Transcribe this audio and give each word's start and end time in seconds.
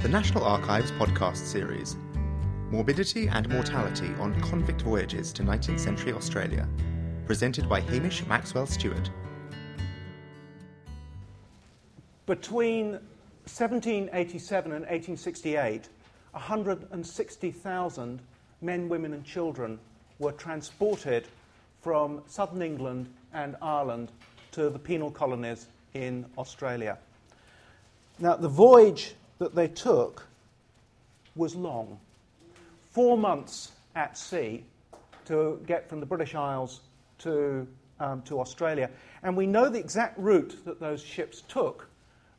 the 0.00 0.08
National 0.08 0.44
Archives 0.44 0.92
podcast 0.92 1.38
series 1.38 1.96
Morbidity 2.70 3.26
and 3.26 3.48
Mortality 3.48 4.08
on 4.20 4.40
Convict 4.40 4.82
Voyages 4.82 5.32
to 5.32 5.42
19th 5.42 5.80
Century 5.80 6.12
Australia, 6.12 6.68
presented 7.26 7.68
by 7.68 7.80
Hamish 7.80 8.24
Maxwell 8.28 8.64
Stewart. 8.64 9.10
Between 12.26 12.92
1787 13.46 14.70
and 14.70 14.82
1868, 14.82 15.88
160,000 16.30 18.20
men, 18.60 18.88
women, 18.88 19.14
and 19.14 19.24
children 19.24 19.80
were 20.20 20.30
transported 20.30 21.26
from 21.80 22.22
southern 22.28 22.62
England 22.62 23.12
and 23.32 23.56
Ireland 23.60 24.12
to 24.52 24.70
the 24.70 24.78
penal 24.78 25.10
colonies 25.10 25.66
in 25.94 26.24
Australia. 26.38 26.98
Now, 28.20 28.36
the 28.36 28.48
voyage 28.48 29.16
that 29.38 29.54
they 29.54 29.68
took 29.68 30.26
was 31.36 31.54
long. 31.54 31.98
Four 32.90 33.16
months 33.16 33.72
at 33.94 34.18
sea 34.18 34.64
to 35.26 35.60
get 35.66 35.88
from 35.88 36.00
the 36.00 36.06
British 36.06 36.34
Isles 36.34 36.80
to, 37.18 37.66
um, 38.00 38.22
to 38.22 38.40
Australia. 38.40 38.90
And 39.22 39.36
we 39.36 39.46
know 39.46 39.68
the 39.68 39.78
exact 39.78 40.18
route 40.18 40.56
that 40.64 40.80
those 40.80 41.02
ships 41.02 41.42
took 41.48 41.88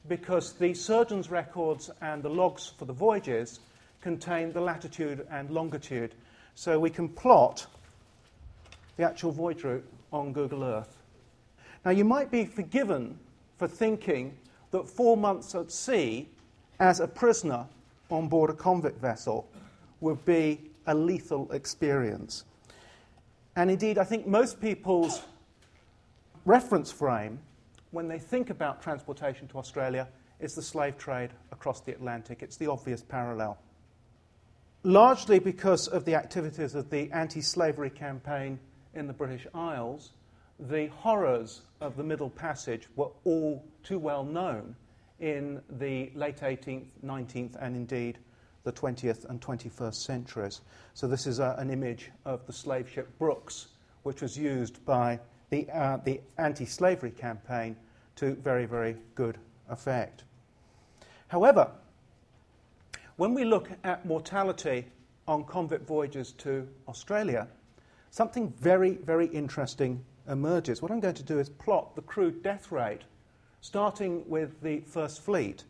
because 0.08 0.54
the 0.54 0.74
surgeon's 0.74 1.30
records 1.30 1.90
and 2.02 2.24
the 2.24 2.30
logs 2.30 2.72
for 2.78 2.86
the 2.86 2.94
voyages 2.94 3.60
contain 4.02 4.52
the 4.52 4.62
latitude 4.62 5.26
and 5.30 5.50
longitude. 5.50 6.16
So 6.56 6.80
we 6.80 6.90
can 6.90 7.10
plot 7.10 7.68
the 8.98 9.04
actual 9.04 9.32
voyage 9.32 9.64
route 9.64 9.86
on 10.12 10.34
Google 10.34 10.64
Earth. 10.64 10.98
Now, 11.86 11.92
you 11.92 12.04
might 12.04 12.32
be 12.32 12.46
forgiven 12.46 13.18
for 13.58 13.68
thinking 13.68 14.36
that 14.72 14.88
four 14.88 15.16
months 15.16 15.56
at 15.56 15.72
sea 15.72 16.28
as 16.80 17.00
a 17.00 17.08
prisoner 17.08 17.66
on 18.10 18.28
board 18.28 18.50
a 18.50 18.54
convict 18.54 19.00
vessel 19.00 19.48
would 20.02 20.24
be 20.26 20.62
a 20.88 20.96
lethal 20.96 21.52
experience. 21.52 22.46
And 23.56 23.70
indeed, 23.70 23.98
I 23.98 24.04
think 24.04 24.26
most 24.26 24.62
people's 24.62 25.22
reference 26.46 26.92
frame 26.92 27.40
when 27.92 28.08
they 28.08 28.20
think 28.20 28.50
about 28.50 28.82
transportation 28.82 29.48
to 29.50 29.58
Australia 29.58 30.08
is 30.40 30.56
the 30.56 30.62
slave 30.62 30.98
trade 30.98 31.32
across 31.52 31.82
the 31.82 31.92
Atlantic. 31.92 32.42
It's 32.42 32.56
the 32.56 32.68
obvious 32.68 33.04
parallel. 33.04 33.58
Largely 34.84 35.40
because 35.40 35.88
of 35.88 36.06
the 36.06 36.16
activities 36.16 36.76
of 36.76 36.90
the 36.90 37.12
anti 37.12 37.42
slavery 37.42 37.90
campaign 37.90 38.58
in 38.94 39.08
the 39.08 39.14
British 39.14 39.46
Isles, 39.54 40.12
the 40.60 40.88
horrors 40.88 41.62
of 41.82 41.98
the 41.98 42.04
Middle 42.04 42.30
Passage 42.30 42.88
were 42.96 43.10
all 43.26 43.66
too 43.84 44.00
well 44.00 44.24
known 44.24 44.76
in 45.20 45.62
the 45.70 46.12
late 46.16 46.38
18th, 46.38 46.88
19th, 47.06 47.56
and 47.62 47.76
indeed 47.76 48.18
the 48.64 48.72
20th 48.72 49.26
and 49.26 49.42
21st 49.42 49.96
centuries. 49.96 50.62
So, 50.94 51.08
this 51.08 51.28
is 51.28 51.40
a, 51.40 51.56
an 51.58 51.70
image 51.70 52.12
of 52.26 52.46
the 52.46 52.54
slave 52.54 52.90
ship 52.90 53.10
Brooks, 53.18 53.68
which 54.04 54.22
was 54.22 54.38
used 54.38 54.84
by 54.86 55.20
the, 55.50 55.70
uh, 55.72 55.98
the 55.98 56.22
anti 56.38 56.66
slavery 56.66 57.12
campaign 57.12 57.76
to 58.18 58.36
very, 58.36 58.66
very 58.66 58.96
good 59.16 59.38
effect. 59.70 60.24
However, 61.28 61.72
when 63.18 63.34
we 63.34 63.46
look 63.46 63.70
at 63.84 64.06
mortality 64.06 64.86
on 65.28 65.44
convict 65.44 65.88
voyages 65.88 66.32
to 66.34 66.68
Australia, 66.88 67.48
something 68.12 68.52
very, 68.60 68.92
very 68.92 69.28
interesting 69.28 70.04
emerges. 70.28 70.82
What 70.82 70.92
I'm 70.92 71.00
going 71.00 71.16
to 71.16 71.24
do 71.24 71.40
is 71.40 71.50
plot 71.50 71.96
the 71.96 72.02
crude 72.02 72.44
death 72.44 72.72
rate, 72.72 73.02
starting 73.62 74.28
with 74.30 74.62
the 74.62 74.80
First 74.82 75.22
Fleet 75.22 75.64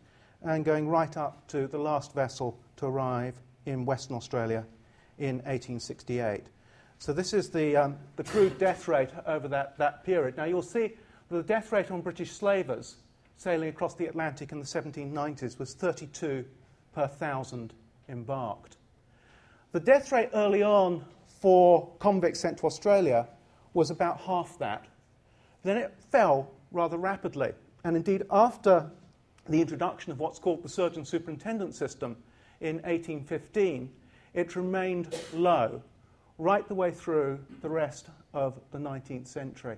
and 0.44 0.64
going 0.64 0.88
right 0.88 1.16
up 1.18 1.48
to 1.48 1.68
the 1.68 1.78
last 1.78 2.14
vessel 2.14 2.58
to 2.78 2.86
arrive 2.86 3.36
in 3.66 3.86
Western 3.86 4.16
Australia 4.16 4.66
in 5.18 5.38
1868. 5.38 6.44
So 7.00 7.14
this 7.14 7.34
is 7.34 7.50
the, 7.50 7.76
um, 7.76 7.98
the 8.16 8.23
crude 8.23 8.58
death 8.58 8.88
rate 8.88 9.10
over 9.26 9.48
that, 9.48 9.77
that 9.77 10.04
period. 10.04 10.38
Now 10.38 10.45
you'll 10.45 10.61
see 10.61 10.95
the 11.30 11.44
death 11.44 11.72
rate 11.72 11.92
on 11.92 12.02
British 12.02 12.32
slavers 12.32 12.98
sailing 13.38 13.70
across 13.70 13.95
the 13.95 14.06
Atlantic 14.06 14.52
in 14.52 14.60
the 14.60 14.66
1790s 14.66 15.58
was 15.58 15.73
32 15.73 16.44
per 16.94 17.08
thousand 17.08 17.73
embarked. 18.10 18.77
The 19.71 19.80
death 19.80 20.11
rate 20.11 20.30
early 20.33 20.64
on 20.64 21.06
for 21.39 21.89
convicts 22.00 22.42
sent 22.42 22.58
to 22.58 22.66
Australia 22.66 23.27
was 23.73 23.92
about 23.92 24.20
half 24.20 24.58
that. 24.60 24.86
Then 25.64 25.77
it 25.77 25.94
fell 26.11 26.52
rather 26.71 26.98
rapidly. 26.98 27.54
And 27.84 27.95
indeed, 27.95 28.23
after 28.30 28.90
the 29.48 29.62
introduction 29.62 30.12
of 30.12 30.20
what's 30.20 30.40
called 30.40 30.64
the 30.64 30.70
surgeon 30.70 31.06
superintendent 31.06 31.76
system 31.76 32.17
in 32.62 32.76
1815, 32.78 33.90
it 34.34 34.56
remained 34.56 35.16
low 35.34 35.82
right 36.38 36.68
the 36.68 36.76
way 36.76 36.92
through 36.92 37.39
the 37.62 37.70
rest 37.70 38.08
of 38.34 38.60
the 38.72 38.78
19th 38.78 39.28
century. 39.28 39.78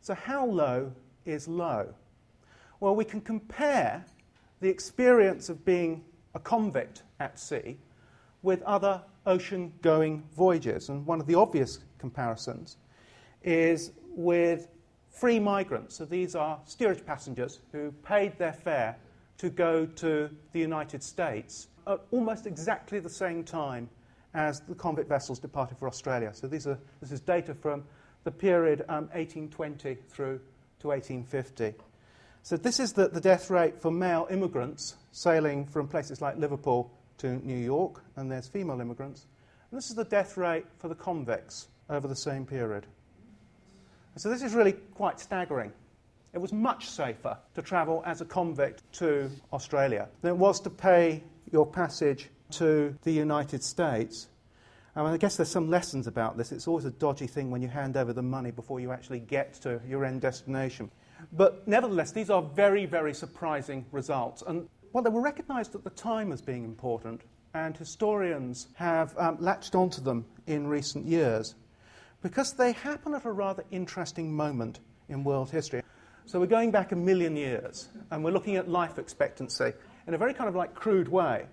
So, 0.00 0.14
how 0.14 0.46
low 0.46 0.92
is 1.24 1.46
low? 1.46 1.94
Well, 2.80 2.96
we 2.96 3.04
can 3.04 3.20
compare 3.20 4.04
the 4.60 4.68
experience 4.68 5.48
of 5.48 5.64
being 5.64 6.04
a 6.34 6.38
convict 6.38 7.02
at 7.18 7.38
sea 7.38 7.78
with 8.42 8.62
other 8.62 9.02
ocean 9.26 9.72
going 9.82 10.22
voyages. 10.34 10.88
And 10.88 11.04
one 11.06 11.20
of 11.20 11.26
the 11.26 11.34
obvious 11.34 11.80
comparisons 11.98 12.76
is 13.42 13.92
with 14.08 14.68
free 15.10 15.38
migrants. 15.38 15.96
So 15.96 16.04
these 16.04 16.34
are 16.34 16.58
steerage 16.64 17.04
passengers 17.04 17.60
who 17.72 17.92
paid 18.04 18.38
their 18.38 18.52
fare 18.52 18.96
to 19.38 19.50
go 19.50 19.86
to 19.86 20.30
the 20.52 20.60
United 20.60 21.02
States 21.02 21.68
at 21.86 22.00
almost 22.10 22.46
exactly 22.46 23.00
the 23.00 23.10
same 23.10 23.42
time 23.42 23.88
as 24.34 24.60
the 24.60 24.74
convict 24.74 25.08
vessels 25.08 25.38
departed 25.38 25.78
for 25.78 25.88
Australia. 25.88 26.30
So 26.34 26.46
these 26.46 26.66
are, 26.66 26.78
this 27.00 27.10
is 27.10 27.20
data 27.20 27.54
from 27.54 27.84
the 28.24 28.30
period 28.30 28.84
um, 28.88 29.08
1820 29.12 29.96
through 30.08 30.40
to 30.80 30.88
1850. 30.88 31.74
So 32.42 32.56
this 32.56 32.80
is 32.80 32.92
the, 32.92 33.08
the 33.08 33.20
death 33.20 33.50
rate 33.50 33.80
for 33.80 33.90
male 33.90 34.26
immigrants 34.30 34.96
sailing 35.12 35.66
from 35.66 35.88
places 35.88 36.20
like 36.20 36.36
Liverpool 36.38 36.90
to 37.18 37.44
New 37.46 37.56
York, 37.56 38.02
and 38.16 38.30
there's 38.30 38.48
female 38.48 38.80
immigrants. 38.80 39.26
And 39.70 39.78
this 39.78 39.90
is 39.90 39.96
the 39.96 40.04
death 40.04 40.36
rate 40.36 40.64
for 40.78 40.88
the 40.88 40.94
convicts 40.94 41.68
over 41.88 42.08
the 42.08 42.16
same 42.16 42.46
period. 42.46 42.86
So 44.16 44.28
this 44.28 44.42
is 44.42 44.54
really 44.54 44.72
quite 44.94 45.20
staggering. 45.20 45.72
It 46.32 46.38
was 46.38 46.52
much 46.52 46.88
safer 46.88 47.36
to 47.54 47.62
travel 47.62 48.02
as 48.06 48.20
a 48.20 48.24
convict 48.24 48.82
to 48.94 49.30
Australia 49.52 50.08
than 50.22 50.30
it 50.30 50.36
was 50.36 50.60
to 50.60 50.70
pay 50.70 51.22
your 51.52 51.66
passage 51.66 52.28
to 52.52 52.94
the 53.02 53.12
United 53.12 53.62
States. 53.62 54.28
I, 54.94 55.02
mean, 55.02 55.12
I 55.12 55.16
guess 55.16 55.36
there's 55.36 55.50
some 55.50 55.70
lessons 55.70 56.06
about 56.06 56.36
this. 56.36 56.52
It's 56.52 56.68
always 56.68 56.84
a 56.84 56.90
dodgy 56.90 57.26
thing 57.26 57.50
when 57.50 57.62
you 57.62 57.68
hand 57.68 57.96
over 57.96 58.12
the 58.12 58.22
money 58.22 58.50
before 58.50 58.80
you 58.80 58.92
actually 58.92 59.20
get 59.20 59.54
to 59.62 59.80
your 59.88 60.04
end 60.04 60.20
destination. 60.20 60.90
But 61.32 61.66
nevertheless, 61.66 62.12
these 62.12 62.30
are 62.30 62.42
very, 62.42 62.86
very 62.86 63.14
surprising 63.14 63.86
results. 63.92 64.42
And 64.46 64.68
well, 64.92 65.04
they 65.04 65.10
were 65.10 65.20
recognized 65.20 65.74
at 65.74 65.84
the 65.84 65.90
time 65.90 66.32
as 66.32 66.42
being 66.42 66.64
important, 66.64 67.22
and 67.54 67.76
historians 67.76 68.68
have 68.74 69.16
um, 69.18 69.36
latched 69.40 69.74
onto 69.74 70.00
them 70.00 70.24
in 70.46 70.66
recent 70.66 71.06
years 71.06 71.54
because 72.22 72.52
they 72.52 72.72
happen 72.72 73.14
at 73.14 73.24
a 73.24 73.32
rather 73.32 73.64
interesting 73.70 74.32
moment 74.32 74.80
in 75.08 75.24
world 75.24 75.50
history. 75.50 75.82
So 76.26 76.38
we're 76.38 76.46
going 76.46 76.70
back 76.70 76.92
a 76.92 76.96
million 76.96 77.36
years, 77.36 77.88
and 78.10 78.22
we're 78.22 78.30
looking 78.30 78.56
at 78.56 78.68
life 78.68 78.98
expectancy 78.98 79.72
in 80.06 80.14
a 80.14 80.18
very 80.18 80.34
kind 80.34 80.48
of 80.48 80.54
like 80.54 80.74
crude 80.74 81.08
way. 81.08 81.46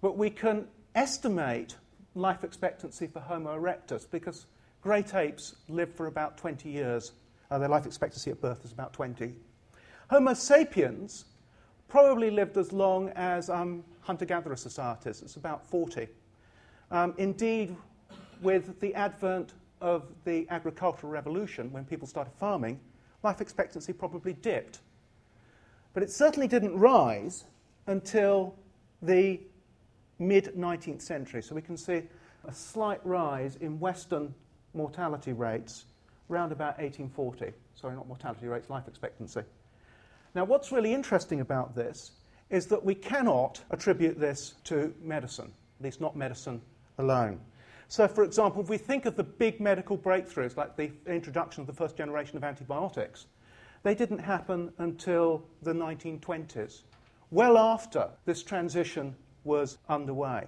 But 0.00 0.18
we 0.18 0.30
can 0.30 0.66
estimate 0.94 1.76
life 2.14 2.44
expectancy 2.44 3.06
for 3.06 3.20
Homo 3.20 3.58
erectus 3.58 4.06
because 4.10 4.46
great 4.82 5.14
apes 5.14 5.56
live 5.68 5.94
for 5.94 6.06
about 6.06 6.36
20 6.36 6.68
years. 6.68 7.12
Uh, 7.50 7.58
their 7.58 7.68
life 7.68 7.86
expectancy 7.86 8.30
at 8.30 8.40
birth 8.40 8.64
is 8.64 8.72
about 8.72 8.92
20. 8.92 9.34
Homo 10.10 10.34
sapiens 10.34 11.24
probably 11.88 12.30
lived 12.30 12.56
as 12.58 12.72
long 12.72 13.08
as 13.10 13.48
um, 13.48 13.84
hunter 14.00 14.24
gatherer 14.24 14.56
societies, 14.56 15.22
it's 15.22 15.36
about 15.36 15.66
40. 15.66 16.06
Um, 16.90 17.14
indeed, 17.18 17.74
with 18.42 18.78
the 18.80 18.94
advent 18.94 19.52
of 19.80 20.04
the 20.24 20.46
agricultural 20.50 21.12
revolution, 21.12 21.72
when 21.72 21.84
people 21.84 22.06
started 22.06 22.32
farming, 22.38 22.80
life 23.22 23.40
expectancy 23.40 23.92
probably 23.92 24.32
dipped. 24.32 24.80
But 25.94 26.02
it 26.02 26.10
certainly 26.10 26.48
didn't 26.48 26.76
rise 26.78 27.44
until 27.86 28.54
the 29.02 29.40
mid 30.18 30.52
19th 30.56 31.02
century. 31.02 31.42
So 31.42 31.54
we 31.54 31.62
can 31.62 31.76
see 31.76 32.02
a 32.46 32.52
slight 32.52 33.00
rise 33.04 33.56
in 33.56 33.80
Western 33.80 34.34
mortality 34.74 35.32
rates 35.32 35.86
around 36.30 36.52
about 36.52 36.78
1840. 36.78 37.52
Sorry, 37.74 37.94
not 37.94 38.06
mortality 38.06 38.46
rates, 38.46 38.70
life 38.70 38.86
expectancy. 38.88 39.42
Now, 40.34 40.44
what's 40.44 40.70
really 40.72 40.92
interesting 40.92 41.40
about 41.40 41.74
this 41.74 42.12
is 42.50 42.66
that 42.66 42.84
we 42.84 42.94
cannot 42.94 43.60
attribute 43.70 44.18
this 44.18 44.54
to 44.64 44.94
medicine, 45.02 45.52
at 45.80 45.84
least 45.84 46.00
not 46.00 46.16
medicine 46.16 46.60
alone. 46.98 47.40
So, 47.88 48.06
for 48.06 48.22
example, 48.22 48.62
if 48.62 48.68
we 48.68 48.76
think 48.76 49.06
of 49.06 49.16
the 49.16 49.24
big 49.24 49.60
medical 49.60 49.96
breakthroughs, 49.96 50.56
like 50.56 50.76
the 50.76 50.90
introduction 51.06 51.62
of 51.62 51.66
the 51.66 51.72
first 51.72 51.96
generation 51.96 52.36
of 52.36 52.44
antibiotics, 52.44 53.26
they 53.82 53.94
didn't 53.94 54.18
happen 54.18 54.72
until 54.78 55.42
the 55.62 55.72
1920s 55.72 56.82
well 57.30 57.58
after 57.58 58.08
this 58.24 58.42
transition 58.42 59.14
was 59.44 59.78
underway. 59.88 60.46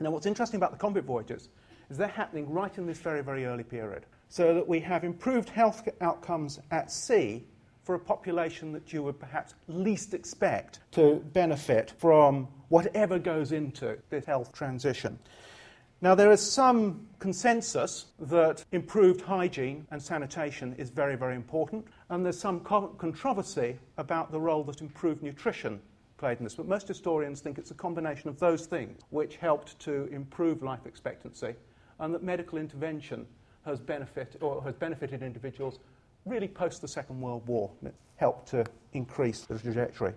Now, 0.00 0.10
what's 0.10 0.26
interesting 0.26 0.56
about 0.58 0.72
the 0.72 0.78
convict 0.78 1.06
voyages 1.06 1.48
is 1.90 1.96
they're 1.96 2.08
happening 2.08 2.50
right 2.50 2.76
in 2.78 2.86
this 2.86 2.98
very, 2.98 3.22
very 3.22 3.44
early 3.46 3.64
period. 3.64 4.06
So 4.28 4.54
that 4.54 4.66
we 4.66 4.80
have 4.80 5.04
improved 5.04 5.48
health 5.48 5.86
outcomes 6.00 6.58
at 6.70 6.90
sea 6.90 7.44
for 7.84 7.94
a 7.94 7.98
population 7.98 8.72
that 8.72 8.92
you 8.92 9.02
would 9.02 9.20
perhaps 9.20 9.54
least 9.68 10.14
expect 10.14 10.80
to 10.92 11.22
benefit 11.32 11.92
from 11.98 12.48
whatever 12.68 13.18
goes 13.18 13.52
into 13.52 13.98
this 14.08 14.24
health 14.24 14.52
transition. 14.52 15.18
Now, 16.04 16.14
there 16.14 16.30
is 16.30 16.42
some 16.42 17.06
consensus 17.18 18.04
that 18.20 18.62
improved 18.72 19.22
hygiene 19.22 19.86
and 19.90 20.02
sanitation 20.02 20.74
is 20.76 20.90
very, 20.90 21.16
very 21.16 21.34
important, 21.34 21.86
and 22.10 22.22
there's 22.22 22.38
some 22.38 22.60
co- 22.60 22.88
controversy 22.98 23.78
about 23.96 24.30
the 24.30 24.38
role 24.38 24.62
that 24.64 24.82
improved 24.82 25.22
nutrition 25.22 25.80
played 26.18 26.36
in 26.40 26.44
this. 26.44 26.56
But 26.56 26.68
most 26.68 26.86
historians 26.86 27.40
think 27.40 27.56
it's 27.56 27.70
a 27.70 27.74
combination 27.74 28.28
of 28.28 28.38
those 28.38 28.66
things 28.66 29.00
which 29.08 29.36
helped 29.36 29.78
to 29.78 30.06
improve 30.12 30.62
life 30.62 30.84
expectancy, 30.84 31.54
and 32.00 32.12
that 32.12 32.22
medical 32.22 32.58
intervention 32.58 33.24
has, 33.64 33.80
benefit, 33.80 34.36
or 34.42 34.62
has 34.62 34.74
benefited 34.74 35.22
individuals 35.22 35.78
really 36.26 36.48
post 36.48 36.82
the 36.82 36.88
Second 36.88 37.18
World 37.18 37.46
War. 37.46 37.70
It 37.82 37.94
helped 38.16 38.50
to 38.50 38.66
increase 38.92 39.46
the 39.46 39.58
trajectory. 39.58 40.12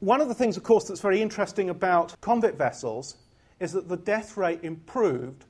One 0.00 0.20
of 0.20 0.26
the 0.26 0.34
things, 0.34 0.56
of 0.56 0.64
course, 0.64 0.88
that's 0.88 1.00
very 1.00 1.22
interesting 1.22 1.70
about 1.70 2.20
convict 2.20 2.58
vessels 2.58 3.14
is 3.60 3.72
that 3.72 3.88
the 3.88 3.96
death 3.96 4.36
rate 4.36 4.60
improved 4.62 5.44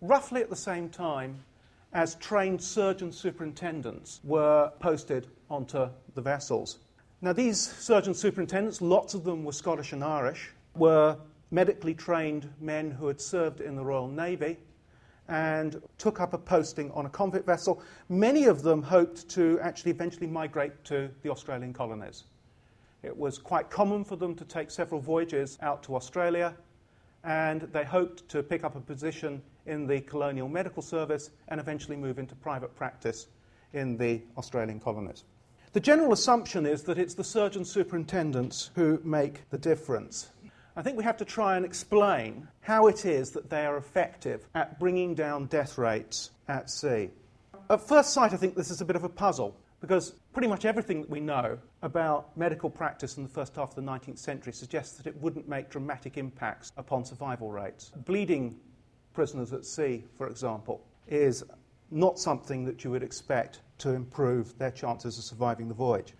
roughly 0.00 0.42
at 0.42 0.50
the 0.50 0.56
same 0.56 0.88
time 0.88 1.42
as 1.94 2.14
trained 2.16 2.62
surgeon 2.62 3.10
superintendents 3.10 4.20
were 4.22 4.70
posted 4.78 5.26
onto 5.50 5.88
the 6.14 6.20
vessels. 6.20 6.78
Now, 7.22 7.32
these 7.32 7.58
surgeon 7.58 8.14
superintendents, 8.14 8.80
lots 8.80 9.14
of 9.14 9.24
them 9.24 9.44
were 9.44 9.52
Scottish 9.52 9.92
and 9.92 10.04
Irish, 10.04 10.50
were 10.76 11.16
medically 11.50 11.94
trained 11.94 12.52
men 12.60 12.90
who 12.90 13.08
had 13.08 13.20
served 13.20 13.60
in 13.60 13.74
the 13.74 13.84
Royal 13.84 14.06
Navy 14.06 14.58
and 15.28 15.82
took 15.96 16.20
up 16.20 16.34
a 16.34 16.38
posting 16.38 16.90
on 16.92 17.06
a 17.06 17.08
convict 17.10 17.46
vessel. 17.46 17.82
Many 18.08 18.44
of 18.44 18.62
them 18.62 18.82
hoped 18.82 19.28
to 19.30 19.58
actually 19.60 19.90
eventually 19.90 20.26
migrate 20.26 20.84
to 20.84 21.10
the 21.22 21.30
Australian 21.30 21.72
colonies. 21.72 22.24
It 23.02 23.16
was 23.16 23.38
quite 23.38 23.70
common 23.70 24.04
for 24.04 24.16
them 24.16 24.34
to 24.36 24.44
take 24.44 24.70
several 24.70 25.00
voyages 25.00 25.58
out 25.62 25.82
to 25.84 25.96
Australia, 25.96 26.54
and 27.24 27.62
they 27.72 27.84
hoped 27.84 28.28
to 28.30 28.42
pick 28.42 28.64
up 28.64 28.76
a 28.76 28.80
position 28.80 29.42
in 29.66 29.86
the 29.86 30.00
colonial 30.00 30.48
medical 30.48 30.82
service 30.82 31.30
and 31.48 31.60
eventually 31.60 31.96
move 31.96 32.18
into 32.18 32.34
private 32.34 32.74
practice 32.74 33.26
in 33.72 33.96
the 33.96 34.22
Australian 34.36 34.80
colonies. 34.80 35.24
The 35.72 35.80
general 35.80 36.12
assumption 36.12 36.64
is 36.64 36.82
that 36.84 36.98
it's 36.98 37.14
the 37.14 37.24
surgeon 37.24 37.64
superintendents 37.64 38.70
who 38.74 39.00
make 39.04 39.48
the 39.50 39.58
difference. 39.58 40.30
I 40.74 40.82
think 40.82 40.96
we 40.96 41.04
have 41.04 41.16
to 41.18 41.24
try 41.24 41.56
and 41.56 41.64
explain 41.64 42.48
how 42.60 42.86
it 42.86 43.04
is 43.04 43.32
that 43.32 43.50
they 43.50 43.66
are 43.66 43.76
effective 43.76 44.48
at 44.54 44.78
bringing 44.78 45.14
down 45.14 45.46
death 45.46 45.76
rates 45.76 46.30
at 46.46 46.70
sea. 46.70 47.10
At 47.68 47.86
first 47.86 48.12
sight, 48.14 48.32
I 48.32 48.36
think 48.36 48.54
this 48.54 48.70
is 48.70 48.80
a 48.80 48.84
bit 48.84 48.96
of 48.96 49.04
a 49.04 49.08
puzzle 49.08 49.56
because 49.80 50.14
pretty 50.32 50.48
much 50.48 50.64
everything 50.64 51.00
that 51.00 51.10
we 51.10 51.20
know 51.20 51.58
about 51.82 52.36
medical 52.36 52.68
practice 52.68 53.16
in 53.16 53.22
the 53.22 53.28
first 53.28 53.54
half 53.56 53.70
of 53.70 53.74
the 53.76 53.90
19th 53.90 54.18
century 54.18 54.52
suggests 54.52 54.96
that 54.96 55.06
it 55.06 55.16
wouldn't 55.20 55.48
make 55.48 55.70
dramatic 55.70 56.16
impacts 56.16 56.72
upon 56.76 57.04
survival 57.04 57.50
rates. 57.50 57.92
Bleeding 58.04 58.58
prisoners 59.14 59.52
at 59.52 59.64
sea, 59.64 60.04
for 60.16 60.28
example, 60.28 60.84
is 61.06 61.44
not 61.90 62.18
something 62.18 62.64
that 62.64 62.84
you 62.84 62.90
would 62.90 63.02
expect 63.02 63.60
to 63.78 63.90
improve 63.90 64.56
their 64.58 64.70
chances 64.70 65.16
of 65.18 65.24
surviving 65.24 65.68
the 65.68 65.74
voyage. 65.74 66.14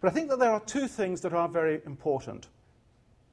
But 0.00 0.10
I 0.10 0.14
think 0.14 0.30
that 0.30 0.38
there 0.38 0.50
are 0.50 0.60
two 0.60 0.88
things 0.88 1.20
that 1.20 1.32
are 1.32 1.48
very 1.48 1.80
important. 1.86 2.48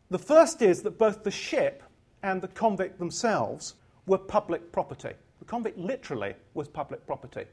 The 0.09 0.19
first 0.19 0.61
is 0.61 0.81
that 0.83 0.97
both 0.97 1.23
the 1.23 1.31
ship 1.31 1.83
and 2.21 2.41
the 2.41 2.47
convict 2.49 2.99
themselves 2.99 3.75
were 4.05 4.17
public 4.17 4.71
property. 4.71 5.13
The 5.39 5.45
convict 5.45 5.77
literally 5.77 6.35
was 6.53 6.67
public 6.67 7.05
property. 7.07 7.45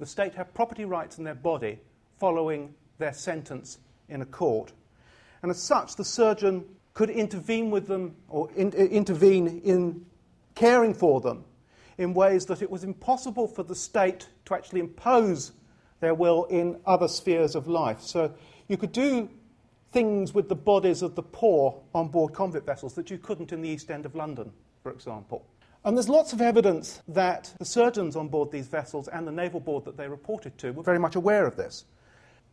The 0.00 0.06
state 0.06 0.34
had 0.34 0.54
property 0.54 0.86
rights 0.86 1.18
in 1.18 1.24
their 1.24 1.34
body 1.34 1.78
following 2.18 2.74
their 2.98 3.12
sentence 3.12 3.78
in 4.08 4.22
a 4.22 4.26
court. 4.26 4.72
And 5.42 5.50
as 5.50 5.62
such, 5.62 5.96
the 5.96 6.04
surgeon 6.06 6.64
could 6.94 7.10
intervene 7.10 7.70
with 7.70 7.86
them 7.86 8.16
or 8.30 8.50
in, 8.56 8.68
uh, 8.68 8.78
intervene 8.78 9.60
in 9.62 10.06
caring 10.54 10.94
for 10.94 11.20
them 11.20 11.44
in 11.98 12.14
ways 12.14 12.46
that 12.46 12.62
it 12.62 12.70
was 12.70 12.82
impossible 12.82 13.46
for 13.46 13.62
the 13.62 13.74
state 13.74 14.26
to 14.46 14.54
actually 14.54 14.80
impose 14.80 15.52
their 16.00 16.14
will 16.14 16.44
in 16.44 16.80
other 16.86 17.06
spheres 17.06 17.54
of 17.54 17.68
life. 17.68 18.00
So 18.00 18.32
you 18.68 18.78
could 18.78 18.92
do 18.92 19.28
things 19.92 20.32
with 20.32 20.48
the 20.48 20.56
bodies 20.56 21.02
of 21.02 21.14
the 21.14 21.22
poor 21.22 21.78
on 21.94 22.08
board 22.08 22.32
convict 22.32 22.64
vessels 22.64 22.94
that 22.94 23.10
you 23.10 23.18
couldn't 23.18 23.52
in 23.52 23.60
the 23.60 23.68
East 23.68 23.90
End 23.90 24.06
of 24.06 24.14
London, 24.14 24.50
for 24.82 24.92
example. 24.92 25.44
And 25.82 25.96
there's 25.96 26.10
lots 26.10 26.34
of 26.34 26.42
evidence 26.42 27.00
that 27.08 27.54
the 27.58 27.64
surgeons 27.64 28.14
on 28.14 28.28
board 28.28 28.50
these 28.50 28.68
vessels 28.68 29.08
and 29.08 29.26
the 29.26 29.32
naval 29.32 29.60
board 29.60 29.86
that 29.86 29.96
they 29.96 30.08
reported 30.08 30.58
to 30.58 30.72
were 30.72 30.82
very 30.82 30.98
much 30.98 31.16
aware 31.16 31.46
of 31.46 31.56
this. 31.56 31.86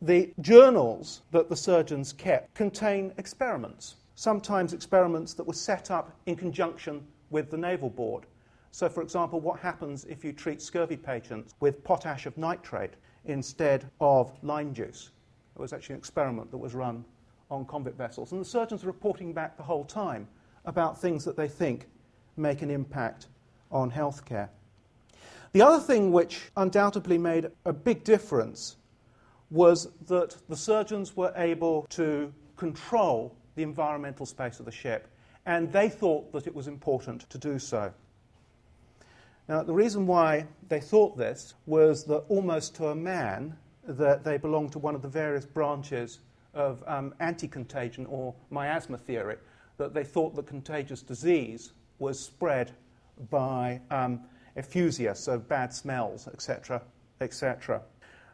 The 0.01 0.33
journals 0.39 1.23
that 1.31 1.49
the 1.49 1.55
surgeons 1.55 2.13
kept 2.13 2.53
contain 2.53 3.13
experiments, 3.17 3.95
sometimes 4.15 4.71
experiments 4.71 5.33
that 5.33 5.43
were 5.43 5.53
set 5.53 5.91
up 5.91 6.15
in 6.25 6.37
conjunction 6.37 7.05
with 7.29 7.51
the 7.51 7.57
naval 7.57 7.89
board. 7.89 8.25
So, 8.71 8.87
for 8.87 9.01
example, 9.01 9.41
what 9.41 9.59
happens 9.59 10.05
if 10.05 10.23
you 10.23 10.31
treat 10.31 10.61
scurvy 10.61 10.95
patients 10.95 11.53
with 11.59 11.83
potash 11.83 12.27
of 12.27 12.37
nitrate 12.37 12.93
instead 13.25 13.89
of 13.99 14.31
lime 14.41 14.73
juice? 14.73 15.09
It 15.57 15.59
was 15.59 15.73
actually 15.73 15.95
an 15.95 15.99
experiment 15.99 16.49
that 16.51 16.57
was 16.57 16.73
run 16.73 17.03
on 17.51 17.65
convict 17.65 17.97
vessels. 17.97 18.31
And 18.31 18.39
the 18.39 18.45
surgeons 18.45 18.85
are 18.85 18.87
reporting 18.87 19.33
back 19.33 19.57
the 19.57 19.63
whole 19.63 19.83
time 19.83 20.29
about 20.63 21.01
things 21.01 21.25
that 21.25 21.35
they 21.35 21.47
think 21.49 21.87
make 22.37 22.61
an 22.61 22.69
impact 22.69 23.27
on 23.71 23.91
healthcare. 23.91 24.49
The 25.53 25.61
other 25.61 25.79
thing 25.79 26.11
which 26.11 26.51
undoubtedly 26.55 27.17
made 27.17 27.49
a 27.65 27.73
big 27.73 28.03
difference 28.03 28.77
was 29.49 29.89
that 30.07 30.35
the 30.49 30.55
surgeons 30.55 31.15
were 31.15 31.33
able 31.35 31.87
to 31.89 32.33
control 32.57 33.35
the 33.55 33.63
environmental 33.63 34.25
space 34.25 34.59
of 34.59 34.65
the 34.65 34.71
ship, 34.71 35.07
and 35.45 35.71
they 35.71 35.89
thought 35.89 36.31
that 36.33 36.47
it 36.47 36.53
was 36.53 36.67
important 36.67 37.29
to 37.29 37.37
do 37.37 37.57
so. 37.57 37.91
Now, 39.47 39.63
the 39.63 39.73
reason 39.73 40.05
why 40.05 40.45
they 40.67 40.81
thought 40.81 41.17
this 41.17 41.53
was 41.65 42.03
that 42.05 42.25
almost 42.27 42.75
to 42.75 42.87
a 42.87 42.95
man, 42.95 43.57
that 43.87 44.25
they 44.25 44.37
belonged 44.37 44.73
to 44.73 44.79
one 44.79 44.95
of 44.95 45.01
the 45.01 45.07
various 45.07 45.45
branches 45.45 46.19
of 46.53 46.83
um, 46.85 47.13
anti 47.21 47.47
contagion 47.47 48.05
or 48.07 48.35
miasma 48.49 48.97
theory, 48.97 49.37
that 49.77 49.93
they 49.93 50.03
thought 50.03 50.35
that 50.35 50.47
contagious 50.47 51.01
disease 51.01 51.71
was 51.99 52.19
spread 52.19 52.71
by 53.29 53.81
um, 53.91 54.21
effluvia, 54.55 55.15
so 55.15 55.37
bad 55.37 55.73
smells, 55.73 56.27
etc., 56.27 56.81
etc. 57.21 57.81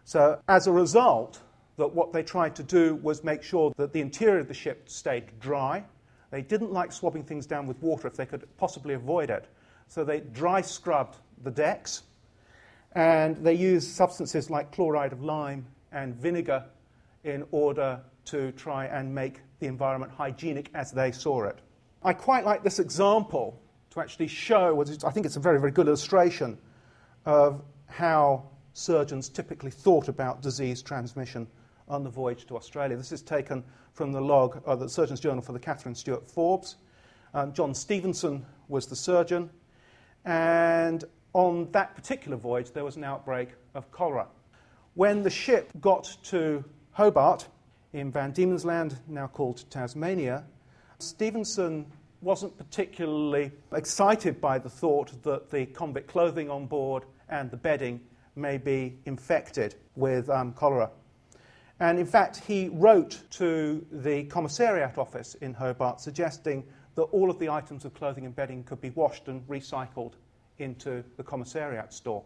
So, 0.06 0.40
as 0.48 0.68
a 0.68 0.72
result, 0.72 1.40
that 1.78 1.88
what 1.88 2.14
they 2.14 2.24
tried 2.24 2.56
to 2.56 2.64
do 2.64 2.96
was 2.96 3.24
make 3.24 3.42
sure 3.42 3.74
that 3.78 3.94
the 3.94 4.02
interior 4.02 4.40
of 4.40 4.48
the 4.48 4.54
ship 4.54 4.90
stayed 4.90 5.40
dry. 5.40 5.84
They 6.30 6.42
didn't 6.42 6.72
like 6.72 6.92
swabbing 6.92 7.24
things 7.24 7.46
down 7.46 7.68
with 7.68 7.82
water 7.82 8.08
if 8.08 8.16
they 8.16 8.26
could 8.26 8.48
possibly 8.58 8.94
avoid 8.94 9.30
it. 9.30 9.48
So 9.88 10.04
they 10.04 10.20
dry 10.20 10.62
scrubbed 10.62 11.18
the 11.44 11.52
decks, 11.52 12.04
and 12.94 13.38
they 13.38 13.54
used 13.54 13.92
substances 13.92 14.50
like 14.50 14.72
chloride 14.72 15.14
of 15.14 15.24
lime 15.24 15.66
and 15.92 16.16
vinegar 16.16 16.66
in 17.24 17.46
order 17.52 18.00
to 18.26 18.52
try 18.54 18.86
and 18.86 19.14
make 19.14 19.40
the 19.60 19.68
environment 19.68 20.12
hygienic 20.12 20.70
as 20.74 20.92
they 20.92 21.12
saw 21.12 21.44
it. 21.44 21.60
I 22.06 22.12
quite 22.12 22.44
like 22.44 22.64
this 22.64 22.80
example 22.80 23.62
to 23.92 24.02
actually 24.02 24.28
show, 24.28 24.84
I 25.06 25.12
think 25.12 25.26
it's 25.26 25.38
a 25.38 25.40
very, 25.40 25.58
very 25.58 25.72
good 25.72 25.88
illustration 25.88 26.58
of 27.26 27.62
how 27.86 28.44
surgeons 28.74 29.30
typically 29.30 29.72
thought 29.72 30.10
about 30.10 30.42
disease 30.42 30.82
transmission 30.82 31.48
on 31.88 32.04
the 32.04 32.10
voyage 32.10 32.46
to 32.48 32.58
Australia. 32.58 32.98
This 32.98 33.14
is 33.14 33.22
taken 33.22 33.64
from 33.94 34.12
the 34.12 34.20
log 34.20 34.62
of 34.66 34.82
the 34.82 34.90
Surgeon's 34.90 35.22
Journal 35.22 35.42
for 35.42 35.54
the 35.54 35.60
Catherine 35.60 35.96
Stewart 35.96 36.30
Forbes. 36.30 36.76
Um, 37.34 37.54
John 37.54 37.74
Stevenson 37.74 38.46
was 38.68 38.86
the 38.88 38.96
surgeon, 38.96 39.50
and 40.26 41.06
on 41.32 41.72
that 41.72 41.96
particular 41.96 42.36
voyage, 42.36 42.72
there 42.72 42.84
was 42.84 42.98
an 42.98 43.06
outbreak 43.06 43.50
of 43.76 43.92
cholera. 43.92 44.28
When 44.96 45.24
the 45.24 45.30
ship 45.30 45.72
got 45.80 46.18
to 46.24 46.66
Hobart, 46.92 47.48
in 47.94 48.12
Van 48.12 48.32
Diemen's 48.32 48.66
Land, 48.66 48.98
now 49.08 49.28
called 49.28 49.64
Tasmania, 49.70 50.44
Stevenson 51.00 51.86
wasn't 52.22 52.58
particularly 52.58 53.52
excited 53.74 54.40
by 54.40 54.58
the 54.58 54.70
thought 54.70 55.22
that 55.24 55.52
the 55.52 55.66
convict 55.68 56.08
clothing 56.08 56.50
on 56.50 56.66
board 56.66 57.04
and 57.30 57.52
the 57.52 57.58
bedding 57.58 58.00
may 58.36 58.58
be 58.58 58.98
infected 59.06 59.76
with 59.96 60.30
um, 60.30 60.54
cholera. 60.54 60.90
And 61.80 62.00
in 62.00 62.06
fact, 62.06 62.38
he 62.38 62.70
wrote 62.70 63.20
to 63.32 63.86
the 63.92 64.24
commissariat 64.26 64.98
office 64.98 65.36
in 65.36 65.54
Hobart 65.54 66.00
suggesting 66.00 66.64
that 66.96 67.04
all 67.04 67.30
of 67.30 67.40
the 67.40 67.50
items 67.50 67.86
of 67.86 67.94
clothing 67.94 68.26
and 68.26 68.36
bedding 68.36 68.64
could 68.64 68.80
be 68.80 68.92
washed 68.92 69.28
and 69.28 69.46
recycled 69.48 70.14
into 70.60 71.04
the 71.18 71.24
commissariat 71.24 71.92
store. 71.92 72.24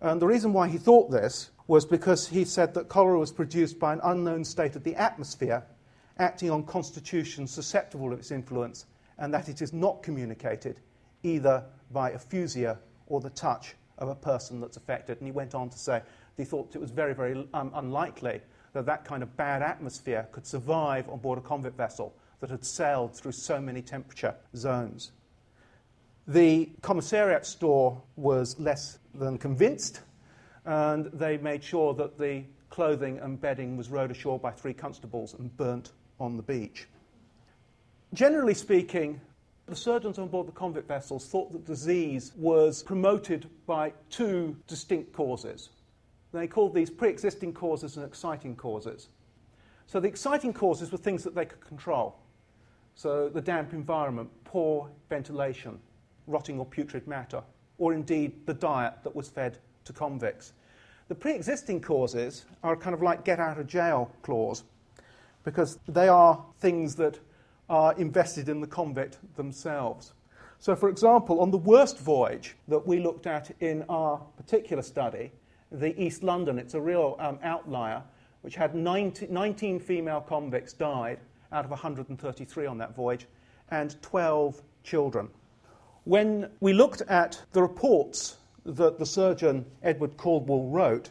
And 0.00 0.20
the 0.20 0.26
reason 0.26 0.52
why 0.52 0.68
he 0.68 0.78
thought 0.78 1.10
this 1.10 1.50
was 1.66 1.84
because 1.84 2.28
he 2.28 2.44
said 2.44 2.74
that 2.74 2.88
cholera 2.88 3.18
was 3.18 3.32
produced 3.32 3.78
by 3.78 3.92
an 3.92 4.00
unknown 4.02 4.44
state 4.44 4.74
of 4.76 4.84
the 4.84 4.96
atmosphere 4.96 5.62
acting 6.18 6.50
on 6.50 6.64
constitutions 6.64 7.50
susceptible 7.50 8.12
of 8.12 8.18
its 8.18 8.30
influence, 8.30 8.86
and 9.18 9.32
that 9.32 9.48
it 9.48 9.62
is 9.62 9.72
not 9.72 10.02
communicated 10.02 10.80
either 11.22 11.64
by 11.90 12.10
effluvia 12.10 12.78
or 13.06 13.20
the 13.20 13.30
touch 13.30 13.74
of 13.98 14.08
a 14.08 14.14
person 14.14 14.60
that's 14.60 14.76
affected. 14.76 15.18
And 15.18 15.26
he 15.26 15.32
went 15.32 15.54
on 15.54 15.68
to 15.70 15.78
say 15.78 15.98
that 15.98 16.42
he 16.42 16.44
thought 16.44 16.74
it 16.74 16.80
was 16.80 16.90
very, 16.90 17.14
very 17.14 17.46
um, 17.54 17.72
unlikely 17.74 18.40
that 18.72 18.86
that 18.86 19.04
kind 19.04 19.22
of 19.22 19.36
bad 19.36 19.62
atmosphere 19.62 20.28
could 20.30 20.46
survive 20.46 21.08
on 21.08 21.18
board 21.18 21.38
a 21.38 21.42
convict 21.42 21.76
vessel 21.76 22.14
that 22.40 22.50
had 22.50 22.64
sailed 22.64 23.16
through 23.16 23.32
so 23.32 23.60
many 23.60 23.82
temperature 23.82 24.34
zones. 24.54 25.12
The 26.26 26.70
commissariat 26.82 27.46
store 27.46 28.00
was 28.16 28.58
less 28.60 28.98
than 29.14 29.38
convinced, 29.38 30.02
and 30.64 31.06
they 31.06 31.38
made 31.38 31.64
sure 31.64 31.94
that 31.94 32.18
the 32.18 32.44
clothing 32.70 33.18
and 33.18 33.40
bedding 33.40 33.76
was 33.76 33.88
rowed 33.88 34.10
ashore 34.10 34.38
by 34.38 34.50
three 34.50 34.74
constables 34.74 35.34
and 35.34 35.56
burnt 35.56 35.92
on 36.20 36.36
the 36.36 36.42
beach. 36.42 36.88
Generally 38.14 38.54
speaking, 38.54 39.20
the 39.66 39.76
surgeons 39.76 40.18
on 40.18 40.28
board 40.28 40.48
the 40.48 40.52
convict 40.52 40.88
vessels 40.88 41.26
thought 41.26 41.52
that 41.52 41.66
disease 41.66 42.32
was 42.36 42.82
promoted 42.82 43.48
by 43.66 43.92
two 44.08 44.56
distinct 44.66 45.12
causes. 45.12 45.70
They 46.32 46.46
called 46.46 46.74
these 46.74 46.90
pre 46.90 47.10
existing 47.10 47.52
causes 47.52 47.96
and 47.96 48.06
exciting 48.06 48.56
causes. 48.56 49.08
So 49.86 50.00
the 50.00 50.08
exciting 50.08 50.52
causes 50.52 50.92
were 50.92 50.98
things 50.98 51.22
that 51.24 51.34
they 51.34 51.44
could 51.44 51.64
control. 51.66 52.16
So 52.94 53.28
the 53.28 53.40
damp 53.40 53.72
environment, 53.72 54.30
poor 54.44 54.90
ventilation, 55.08 55.78
rotting 56.26 56.58
or 56.58 56.66
putrid 56.66 57.06
matter, 57.06 57.42
or 57.78 57.94
indeed 57.94 58.46
the 58.46 58.54
diet 58.54 58.94
that 59.02 59.14
was 59.14 59.28
fed 59.28 59.58
to 59.84 59.92
convicts. 59.92 60.52
The 61.08 61.14
pre 61.14 61.34
existing 61.34 61.80
causes 61.80 62.44
are 62.62 62.76
kind 62.76 62.94
of 62.94 63.02
like 63.02 63.24
get 63.24 63.38
out 63.38 63.58
of 63.58 63.66
jail 63.66 64.10
clause 64.22 64.64
because 65.48 65.78
they 65.88 66.08
are 66.08 66.44
things 66.58 66.94
that 66.94 67.18
are 67.70 67.94
invested 67.94 68.50
in 68.50 68.60
the 68.60 68.66
convict 68.66 69.16
themselves. 69.34 70.12
So, 70.58 70.76
for 70.76 70.90
example, 70.90 71.40
on 71.40 71.50
the 71.50 71.56
worst 71.56 71.98
voyage 71.98 72.54
that 72.68 72.86
we 72.86 73.00
looked 73.00 73.26
at 73.26 73.50
in 73.60 73.82
our 73.88 74.18
particular 74.36 74.82
study, 74.82 75.32
the 75.72 75.98
East 75.98 76.22
London, 76.22 76.58
it's 76.58 76.74
a 76.74 76.80
real 76.82 77.16
um, 77.18 77.38
outlier, 77.42 78.02
which 78.42 78.56
had 78.56 78.74
19, 78.74 79.32
19 79.32 79.80
female 79.80 80.20
convicts 80.20 80.74
died 80.74 81.18
out 81.50 81.64
of 81.64 81.70
133 81.70 82.66
on 82.66 82.76
that 82.76 82.94
voyage, 82.94 83.26
and 83.70 83.96
12 84.02 84.60
children. 84.84 85.30
When 86.04 86.50
we 86.60 86.74
looked 86.74 87.00
at 87.08 87.42
the 87.52 87.62
reports 87.62 88.36
that 88.66 88.98
the 88.98 89.06
surgeon 89.06 89.64
Edward 89.82 90.18
Caldwell 90.18 90.64
wrote, 90.64 91.08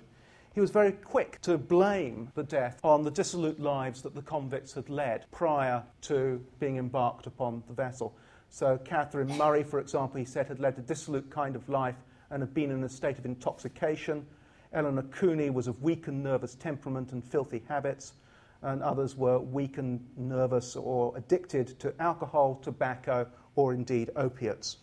he 0.58 0.62
was 0.62 0.72
very 0.72 0.92
quick 0.92 1.40
to 1.40 1.56
blame 1.56 2.32
the 2.34 2.42
death 2.42 2.80
on 2.84 3.04
the 3.04 3.12
dissolute 3.12 3.60
lives 3.60 4.02
that 4.02 4.16
the 4.16 4.24
convicts 4.24 4.74
had 4.74 4.90
led 4.90 5.24
prior 5.30 5.84
to 6.02 6.44
being 6.60 6.78
embarked 6.78 7.28
upon 7.28 7.62
the 7.68 7.74
vessel. 7.76 8.18
So, 8.50 8.80
Catherine 8.84 9.38
Murray, 9.38 9.62
for 9.62 9.80
example, 9.80 10.18
he 10.18 10.26
said 10.26 10.48
had 10.48 10.60
led 10.60 10.76
a 10.80 10.82
dissolute 10.82 11.30
kind 11.30 11.56
of 11.56 11.70
life 11.70 11.98
and 12.32 12.42
had 12.42 12.56
been 12.56 12.72
in 12.72 12.84
a 12.84 12.90
state 12.90 13.20
of 13.20 13.26
intoxication. 13.26 14.26
Eleanor 14.74 15.04
Cooney 15.04 15.52
was 15.52 15.68
of 15.68 15.84
weak 15.84 16.08
and 16.08 16.24
nervous 16.24 16.56
temperament 16.56 17.12
and 17.12 17.24
filthy 17.24 17.62
habits, 17.70 18.14
and 18.64 18.82
others 18.82 19.16
were 19.16 19.38
weak 19.38 19.78
and 19.78 20.04
nervous 20.18 20.76
or 20.76 21.16
addicted 21.16 21.80
to 21.82 21.94
alcohol, 22.02 22.60
tobacco, 22.64 23.28
or 23.56 23.76
indeed 23.76 24.10
opiates. 24.16 24.78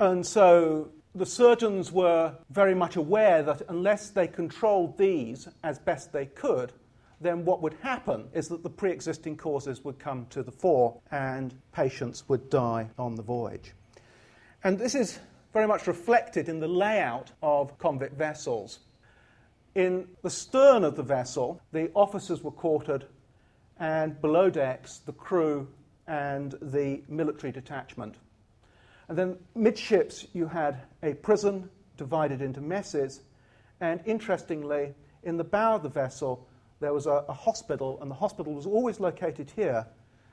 And 0.00 0.26
so 0.26 0.90
the 1.18 1.26
surgeons 1.26 1.90
were 1.90 2.32
very 2.50 2.74
much 2.74 2.96
aware 2.96 3.42
that 3.42 3.62
unless 3.68 4.10
they 4.10 4.28
controlled 4.28 4.96
these 4.96 5.48
as 5.64 5.78
best 5.78 6.12
they 6.12 6.26
could, 6.26 6.72
then 7.20 7.44
what 7.44 7.60
would 7.60 7.74
happen 7.82 8.28
is 8.32 8.48
that 8.48 8.62
the 8.62 8.70
pre 8.70 8.92
existing 8.92 9.36
causes 9.36 9.84
would 9.84 9.98
come 9.98 10.26
to 10.30 10.42
the 10.42 10.52
fore 10.52 11.00
and 11.10 11.54
patients 11.72 12.28
would 12.28 12.48
die 12.48 12.88
on 12.98 13.16
the 13.16 13.22
voyage. 13.22 13.72
And 14.62 14.78
this 14.78 14.94
is 14.94 15.18
very 15.52 15.66
much 15.66 15.86
reflected 15.86 16.48
in 16.48 16.60
the 16.60 16.68
layout 16.68 17.32
of 17.42 17.76
convict 17.78 18.16
vessels. 18.16 18.80
In 19.74 20.06
the 20.22 20.30
stern 20.30 20.84
of 20.84 20.94
the 20.94 21.02
vessel, 21.02 21.60
the 21.72 21.90
officers 21.94 22.42
were 22.42 22.52
quartered, 22.52 23.06
and 23.80 24.20
below 24.20 24.50
decks, 24.50 24.98
the 24.98 25.12
crew 25.12 25.68
and 26.06 26.54
the 26.62 27.02
military 27.08 27.52
detachment. 27.52 28.16
And 29.08 29.16
then 29.16 29.38
midships, 29.54 30.26
you 30.34 30.46
had 30.46 30.82
a 31.02 31.14
prison 31.14 31.70
divided 31.96 32.42
into 32.42 32.60
messes. 32.60 33.22
And 33.80 34.00
interestingly, 34.04 34.94
in 35.22 35.36
the 35.36 35.44
bow 35.44 35.76
of 35.76 35.82
the 35.82 35.88
vessel, 35.88 36.46
there 36.80 36.92
was 36.92 37.06
a, 37.06 37.24
a, 37.28 37.32
hospital, 37.32 37.98
and 38.00 38.10
the 38.10 38.14
hospital 38.14 38.54
was 38.54 38.66
always 38.66 39.00
located 39.00 39.50
here 39.54 39.86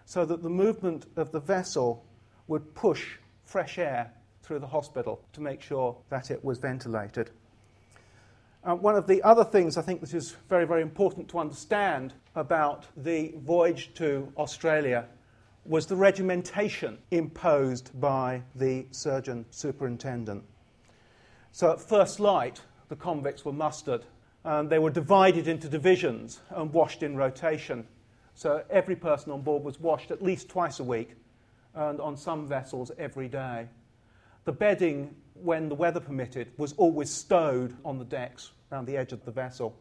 so 0.05 0.25
that 0.25 0.43
the 0.43 0.49
movement 0.49 1.07
of 1.15 1.31
the 1.31 1.39
vessel 1.39 2.05
would 2.47 2.75
push 2.75 3.17
fresh 3.43 3.77
air 3.77 4.11
through 4.43 4.59
the 4.59 4.67
hospital 4.67 5.21
to 5.33 5.41
make 5.41 5.61
sure 5.61 5.97
that 6.09 6.29
it 6.29 6.43
was 6.43 6.59
ventilated. 6.59 7.31
Uh, 8.63 8.75
one 8.75 8.95
of 8.95 9.07
the 9.07 9.21
other 9.23 9.43
things 9.43 9.77
I 9.77 9.81
think 9.81 10.01
that 10.01 10.13
is 10.13 10.35
very, 10.49 10.65
very 10.65 10.81
important 10.81 11.29
to 11.29 11.39
understand 11.39 12.13
about 12.35 12.85
the 12.97 13.33
voyage 13.37 13.93
to 13.95 14.31
Australia 14.37 15.05
was 15.65 15.87
the 15.87 15.95
regimentation 15.95 16.99
imposed 17.11 17.99
by 17.99 18.43
the 18.53 18.85
surgeon 18.91 19.45
superintendent. 19.49 20.43
So, 21.51 21.71
at 21.71 21.81
first 21.81 22.19
light, 22.19 22.61
the 22.89 22.95
convicts 22.95 23.43
were 23.43 23.53
mustered. 23.53 24.05
and 24.43 24.69
they 24.69 24.77
were 24.77 24.91
divided 24.91 25.47
into 25.47 25.67
divisions 25.67 26.39
and 26.51 26.71
washed 26.71 27.01
in 27.01 27.17
rotation. 27.17 27.87
So, 28.35 28.63
every 28.69 28.95
person 28.95 29.31
on 29.31 29.41
board 29.41 29.63
was 29.63 29.79
washed 29.79 30.11
at 30.11 30.21
least 30.21 30.49
twice 30.49 30.79
a 30.79 30.83
week, 30.83 31.15
and 31.73 31.99
on 31.99 32.15
some 32.15 32.47
vessels, 32.47 32.91
every 32.99 33.27
day. 33.27 33.67
The 34.43 34.51
bedding, 34.51 35.15
when 35.33 35.67
the 35.67 35.73
weather 35.75 35.99
permitted, 35.99 36.51
was 36.57 36.73
always 36.73 37.09
stowed 37.09 37.75
on 37.83 37.97
the 37.97 38.05
decks 38.05 38.51
around 38.71 38.85
the 38.85 38.97
edge 38.97 39.13
of 39.13 39.25
the 39.25 39.31
vessel. 39.31 39.75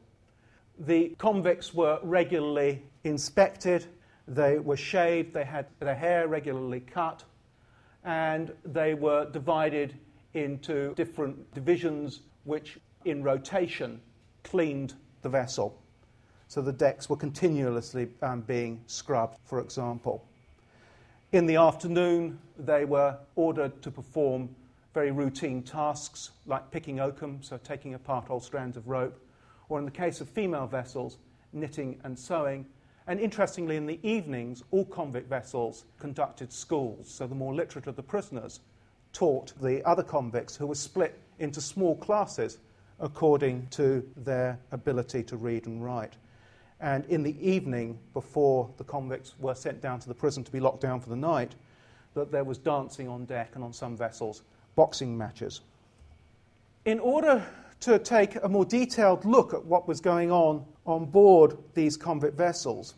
The 0.78 1.10
convicts 1.18 1.74
were 1.74 1.98
regularly 2.02 2.82
inspected 3.04 3.86
they 4.26 4.58
were 4.58 4.76
shaved, 4.76 5.34
they 5.34 5.44
had 5.44 5.66
their 5.80 5.94
hair 5.94 6.28
regularly 6.28 6.80
cut, 6.80 7.24
and 8.04 8.52
they 8.64 8.94
were 8.94 9.30
divided 9.30 9.94
into 10.34 10.94
different 10.94 11.52
divisions 11.54 12.20
which, 12.44 12.78
in 13.04 13.22
rotation, 13.22 14.00
cleaned 14.42 14.94
the 15.22 15.28
vessel. 15.28 15.80
So 16.48 16.60
the 16.60 16.72
decks 16.72 17.08
were 17.08 17.16
continuously 17.16 18.08
um, 18.22 18.42
being 18.42 18.82
scrubbed, 18.86 19.38
for 19.44 19.60
example. 19.60 20.24
In 21.32 21.46
the 21.46 21.56
afternoon, 21.56 22.38
they 22.58 22.84
were 22.84 23.18
ordered 23.34 23.82
to 23.82 23.90
perform 23.90 24.54
very 24.92 25.10
routine 25.10 25.62
tasks 25.62 26.30
like 26.46 26.70
picking 26.70 27.00
oakum, 27.00 27.42
so 27.42 27.58
taking 27.58 27.94
apart 27.94 28.26
old 28.30 28.44
strands 28.44 28.76
of 28.76 28.86
rope, 28.86 29.18
or 29.68 29.78
in 29.78 29.84
the 29.84 29.90
case 29.90 30.20
of 30.20 30.28
female 30.28 30.66
vessels, 30.66 31.18
knitting 31.52 31.98
and 32.04 32.16
sewing, 32.16 32.66
and 33.06 33.20
interestingly, 33.20 33.76
in 33.76 33.86
the 33.86 34.00
evenings, 34.02 34.62
all 34.70 34.86
convict 34.86 35.28
vessels 35.28 35.84
conducted 35.98 36.52
schools. 36.52 37.08
So 37.08 37.26
the 37.26 37.34
more 37.34 37.54
literate 37.54 37.86
of 37.86 37.96
the 37.96 38.02
prisoners 38.02 38.60
taught 39.12 39.52
the 39.60 39.84
other 39.86 40.02
convicts, 40.02 40.56
who 40.56 40.66
were 40.66 40.74
split 40.74 41.18
into 41.38 41.60
small 41.60 41.96
classes 41.96 42.58
according 43.00 43.66
to 43.68 44.08
their 44.16 44.58
ability 44.72 45.22
to 45.24 45.36
read 45.36 45.66
and 45.66 45.84
write. 45.84 46.14
And 46.80 47.04
in 47.06 47.22
the 47.22 47.36
evening, 47.46 47.98
before 48.12 48.70
the 48.78 48.84
convicts 48.84 49.34
were 49.38 49.54
sent 49.54 49.80
down 49.80 50.00
to 50.00 50.08
the 50.08 50.14
prison 50.14 50.44
to 50.44 50.52
be 50.52 50.60
locked 50.60 50.80
down 50.80 51.00
for 51.00 51.10
the 51.10 51.16
night, 51.16 51.54
that 52.14 52.30
there 52.32 52.44
was 52.44 52.58
dancing 52.58 53.08
on 53.08 53.24
deck 53.24 53.50
and 53.54 53.64
on 53.64 53.72
some 53.72 53.96
vessels, 53.96 54.42
boxing 54.76 55.16
matches. 55.16 55.60
In 56.84 56.98
order 57.00 57.44
to 57.80 57.98
take 57.98 58.42
a 58.42 58.48
more 58.48 58.64
detailed 58.64 59.24
look 59.24 59.52
at 59.52 59.64
what 59.64 59.86
was 59.86 60.00
going 60.00 60.30
on 60.30 60.64
on 60.86 61.06
board 61.06 61.56
these 61.74 61.96
convict 61.96 62.36
vessels, 62.36 62.94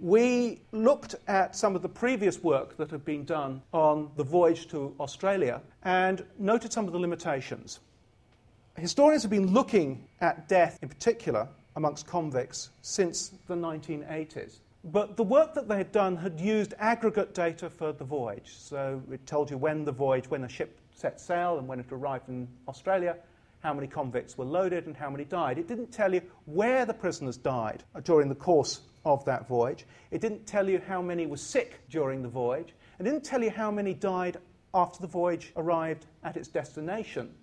we 0.00 0.60
looked 0.72 1.14
at 1.28 1.54
some 1.54 1.76
of 1.76 1.82
the 1.82 1.88
previous 1.88 2.42
work 2.42 2.76
that 2.76 2.90
had 2.90 3.04
been 3.04 3.24
done 3.24 3.62
on 3.72 4.10
the 4.16 4.24
voyage 4.24 4.66
to 4.68 4.94
Australia 4.98 5.60
and 5.84 6.24
noted 6.38 6.72
some 6.72 6.86
of 6.86 6.92
the 6.92 6.98
limitations. 6.98 7.80
Historians 8.76 9.22
have 9.22 9.30
been 9.30 9.52
looking 9.52 10.08
at 10.20 10.48
death 10.48 10.78
in 10.82 10.88
particular 10.88 11.48
amongst 11.76 12.06
convicts 12.06 12.70
since 12.82 13.32
the 13.46 13.54
1980s. 13.54 14.58
But 14.84 15.16
the 15.16 15.22
work 15.22 15.54
that 15.54 15.68
they 15.68 15.76
had 15.76 15.92
done 15.92 16.16
had 16.16 16.38
used 16.38 16.74
aggregate 16.78 17.34
data 17.34 17.70
for 17.70 17.92
the 17.92 18.04
voyage. 18.04 18.54
So 18.56 19.00
it 19.10 19.24
told 19.26 19.50
you 19.50 19.56
when 19.56 19.84
the 19.84 19.92
voyage, 19.92 20.28
when 20.28 20.44
a 20.44 20.48
ship 20.48 20.78
set 20.92 21.20
sail 21.20 21.58
and 21.58 21.66
when 21.66 21.80
it 21.80 21.86
arrived 21.90 22.28
in 22.28 22.46
Australia, 22.68 23.16
how 23.64 23.72
many 23.72 23.86
convicts 23.86 24.36
were 24.36 24.44
loaded 24.44 24.86
and 24.86 24.94
how 24.94 25.08
many 25.08 25.24
died. 25.24 25.58
It 25.58 25.66
didn't 25.66 25.90
tell 25.90 26.12
you 26.12 26.20
where 26.44 26.84
the 26.84 26.92
prisoners 26.92 27.38
died 27.38 27.82
during 28.04 28.28
the 28.28 28.34
course 28.34 28.82
of 29.06 29.24
that 29.24 29.48
voyage. 29.48 29.86
It 30.10 30.20
didn't 30.20 30.46
tell 30.46 30.68
you 30.68 30.82
how 30.86 31.00
many 31.00 31.24
were 31.24 31.38
sick 31.38 31.80
during 31.88 32.22
the 32.22 32.28
voyage. 32.28 32.74
It 33.00 33.04
didn't 33.04 33.24
tell 33.24 33.42
you 33.42 33.50
how 33.50 33.70
many 33.70 33.94
died 33.94 34.36
after 34.74 35.00
the 35.00 35.06
voyage 35.06 35.50
arrived 35.56 36.04
at 36.22 36.36
its 36.36 36.46
destination. 36.46 37.34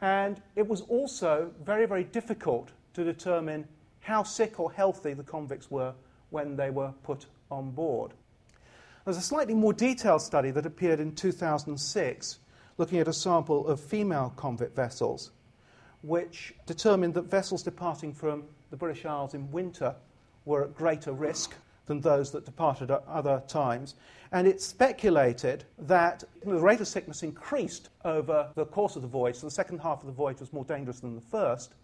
And 0.00 0.42
it 0.56 0.68
was 0.68 0.82
also 0.82 1.50
very, 1.64 1.86
very 1.86 2.04
difficult 2.04 2.70
to 2.92 3.02
determine 3.02 3.66
how 4.00 4.22
sick 4.24 4.60
or 4.60 4.70
healthy 4.70 5.14
the 5.14 5.22
convicts 5.22 5.70
were 5.70 5.94
when 6.28 6.54
they 6.54 6.68
were 6.68 6.92
put 7.02 7.24
on 7.50 7.70
board. 7.70 8.12
There's 9.06 9.16
a 9.16 9.22
slightly 9.22 9.54
more 9.54 9.72
detailed 9.72 10.20
study 10.20 10.50
that 10.50 10.66
appeared 10.66 11.00
in 11.00 11.14
2006 11.14 12.38
looking 12.80 12.98
at 12.98 13.08
a 13.08 13.12
sample 13.12 13.68
of 13.68 13.78
female 13.78 14.32
convict 14.36 14.74
vessels, 14.74 15.32
which 16.00 16.54
determined 16.64 17.12
that 17.12 17.26
vessels 17.26 17.62
departing 17.62 18.10
from 18.10 18.42
the 18.70 18.76
British 18.76 19.04
Isles 19.04 19.34
in 19.34 19.52
winter 19.52 19.94
were 20.46 20.64
at 20.64 20.74
greater 20.74 21.12
risk 21.12 21.54
than 21.84 22.00
those 22.00 22.30
that 22.30 22.46
departed 22.46 22.90
at 22.90 23.04
other 23.06 23.42
times. 23.46 23.96
And 24.32 24.48
it 24.48 24.62
speculated 24.62 25.64
that 25.80 26.24
the 26.42 26.58
rate 26.58 26.80
of 26.80 26.88
sickness 26.88 27.22
increased 27.22 27.90
over 28.06 28.48
the 28.54 28.64
course 28.64 28.96
of 28.96 29.02
the 29.02 29.08
voyage, 29.08 29.36
so 29.36 29.46
the 29.46 29.50
second 29.50 29.80
half 29.80 30.00
of 30.00 30.06
the 30.06 30.12
voyage 30.12 30.40
was 30.40 30.50
more 30.50 30.64
dangerous 30.64 31.00
than 31.00 31.14
the 31.14 31.20
first. 31.20 31.74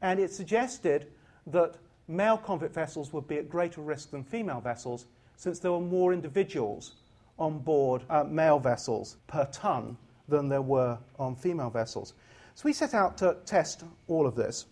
And 0.00 0.18
it 0.18 0.32
suggested 0.32 1.08
that 1.48 1.74
male 2.08 2.38
convict 2.38 2.74
vessels 2.74 3.12
would 3.12 3.28
be 3.28 3.36
at 3.36 3.50
greater 3.50 3.82
risk 3.82 4.12
than 4.12 4.24
female 4.24 4.62
vessels 4.62 5.04
since 5.36 5.58
there 5.58 5.72
were 5.72 5.80
more 5.80 6.14
individuals 6.14 6.94
on 7.38 7.58
board 7.58 8.02
uh, 8.08 8.24
male 8.24 8.58
vessels 8.58 9.18
per 9.26 9.44
ton 9.52 9.98
than 10.28 10.48
there 10.48 10.62
were 10.62 10.98
on 11.18 11.34
female 11.34 11.70
vessels. 11.70 12.14
So 12.54 12.62
we 12.64 12.72
set 12.72 12.94
out 12.94 13.16
to 13.18 13.36
test 13.46 13.84
all 14.08 14.26
of 14.26 14.34
this. 14.34 14.66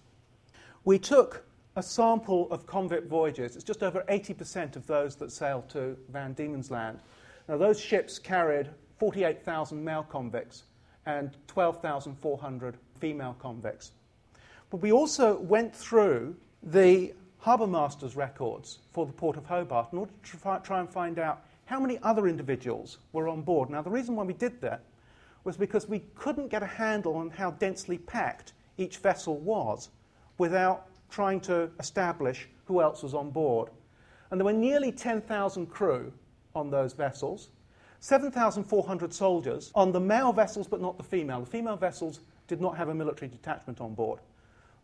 We 0.84 0.98
took 0.98 1.44
a 1.76 1.82
sample 1.82 2.50
of 2.50 2.66
convict 2.66 3.08
voyages. 3.08 3.54
It's 3.54 3.64
just 3.64 3.82
over 3.82 4.04
80% 4.08 4.76
of 4.76 4.86
those 4.86 5.16
that 5.16 5.30
sailed 5.30 5.68
to 5.70 5.96
Van 6.10 6.32
Diemen's 6.32 6.70
Land. 6.70 7.00
Now, 7.48 7.56
those 7.58 7.80
ships 7.80 8.18
carried 8.18 8.70
48,000 8.98 9.82
male 9.82 10.02
convicts 10.02 10.64
and 11.04 11.36
12,400 11.46 12.76
female 12.98 13.36
convicts. 13.38 13.92
But 14.70 14.78
we 14.78 14.90
also 14.90 15.38
went 15.38 15.74
through 15.74 16.34
the 16.62 17.12
harbour 17.38 17.66
master's 17.66 18.16
records 18.16 18.80
for 18.92 19.06
the 19.06 19.12
Port 19.12 19.36
of 19.36 19.44
Hobart 19.46 19.92
in 19.92 19.98
order 19.98 20.12
to 20.24 20.60
try 20.64 20.80
and 20.80 20.90
find 20.90 21.18
out 21.18 21.44
how 21.66 21.78
many 21.78 21.98
other 22.02 22.26
individuals 22.26 22.98
were 23.12 23.28
on 23.28 23.42
board. 23.42 23.70
Now, 23.70 23.82
the 23.82 23.90
reason 23.90 24.16
why 24.16 24.24
we 24.24 24.32
did 24.32 24.60
that 24.62 24.82
was 25.46 25.56
because 25.56 25.88
we 25.88 26.00
couldn't 26.16 26.48
get 26.48 26.64
a 26.64 26.66
handle 26.66 27.14
on 27.14 27.30
how 27.30 27.52
densely 27.52 27.96
packed 27.96 28.52
each 28.78 28.98
vessel 28.98 29.38
was 29.38 29.90
without 30.38 30.88
trying 31.08 31.40
to 31.40 31.70
establish 31.78 32.48
who 32.64 32.82
else 32.82 33.04
was 33.04 33.14
on 33.14 33.30
board. 33.30 33.70
And 34.30 34.40
there 34.40 34.44
were 34.44 34.52
nearly 34.52 34.90
10,000 34.90 35.66
crew 35.66 36.12
on 36.56 36.68
those 36.70 36.92
vessels, 36.94 37.50
7,400 38.00 39.14
soldiers 39.14 39.70
on 39.76 39.92
the 39.92 40.00
male 40.00 40.32
vessels 40.32 40.66
but 40.66 40.80
not 40.80 40.98
the 40.98 41.04
female. 41.04 41.40
The 41.40 41.50
female 41.50 41.76
vessels 41.76 42.20
did 42.48 42.60
not 42.60 42.76
have 42.76 42.88
a 42.88 42.94
military 42.94 43.30
detachment 43.30 43.80
on 43.80 43.94
board. 43.94 44.18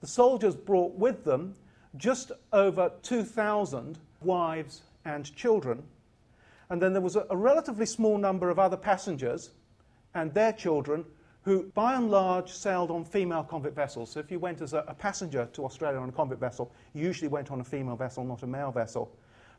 The 0.00 0.06
soldiers 0.06 0.54
brought 0.54 0.94
with 0.94 1.24
them 1.24 1.56
just 1.96 2.30
over 2.52 2.92
2,000 3.02 3.98
wives 4.20 4.82
and 5.04 5.34
children. 5.34 5.82
And 6.70 6.80
then 6.80 6.92
there 6.92 7.02
was 7.02 7.16
a, 7.16 7.26
a 7.30 7.36
relatively 7.36 7.86
small 7.86 8.16
number 8.16 8.48
of 8.48 8.60
other 8.60 8.76
passengers 8.76 9.50
and 10.14 10.32
their 10.34 10.52
children 10.52 11.04
who, 11.42 11.64
by 11.74 11.94
and 11.94 12.10
large, 12.10 12.52
sailed 12.52 12.90
on 12.90 13.04
female 13.04 13.42
convict 13.42 13.74
vessels. 13.74 14.10
So 14.10 14.20
if 14.20 14.30
you 14.30 14.38
went 14.38 14.60
as 14.60 14.74
a, 14.74 14.84
a, 14.86 14.94
passenger 14.94 15.48
to 15.54 15.64
Australia 15.64 15.98
on 15.98 16.08
a 16.08 16.12
convict 16.12 16.40
vessel, 16.40 16.70
you 16.94 17.04
usually 17.04 17.28
went 17.28 17.50
on 17.50 17.60
a 17.60 17.64
female 17.64 17.96
vessel, 17.96 18.24
not 18.24 18.44
a 18.44 18.46
male 18.46 18.70
vessel. 18.70 19.10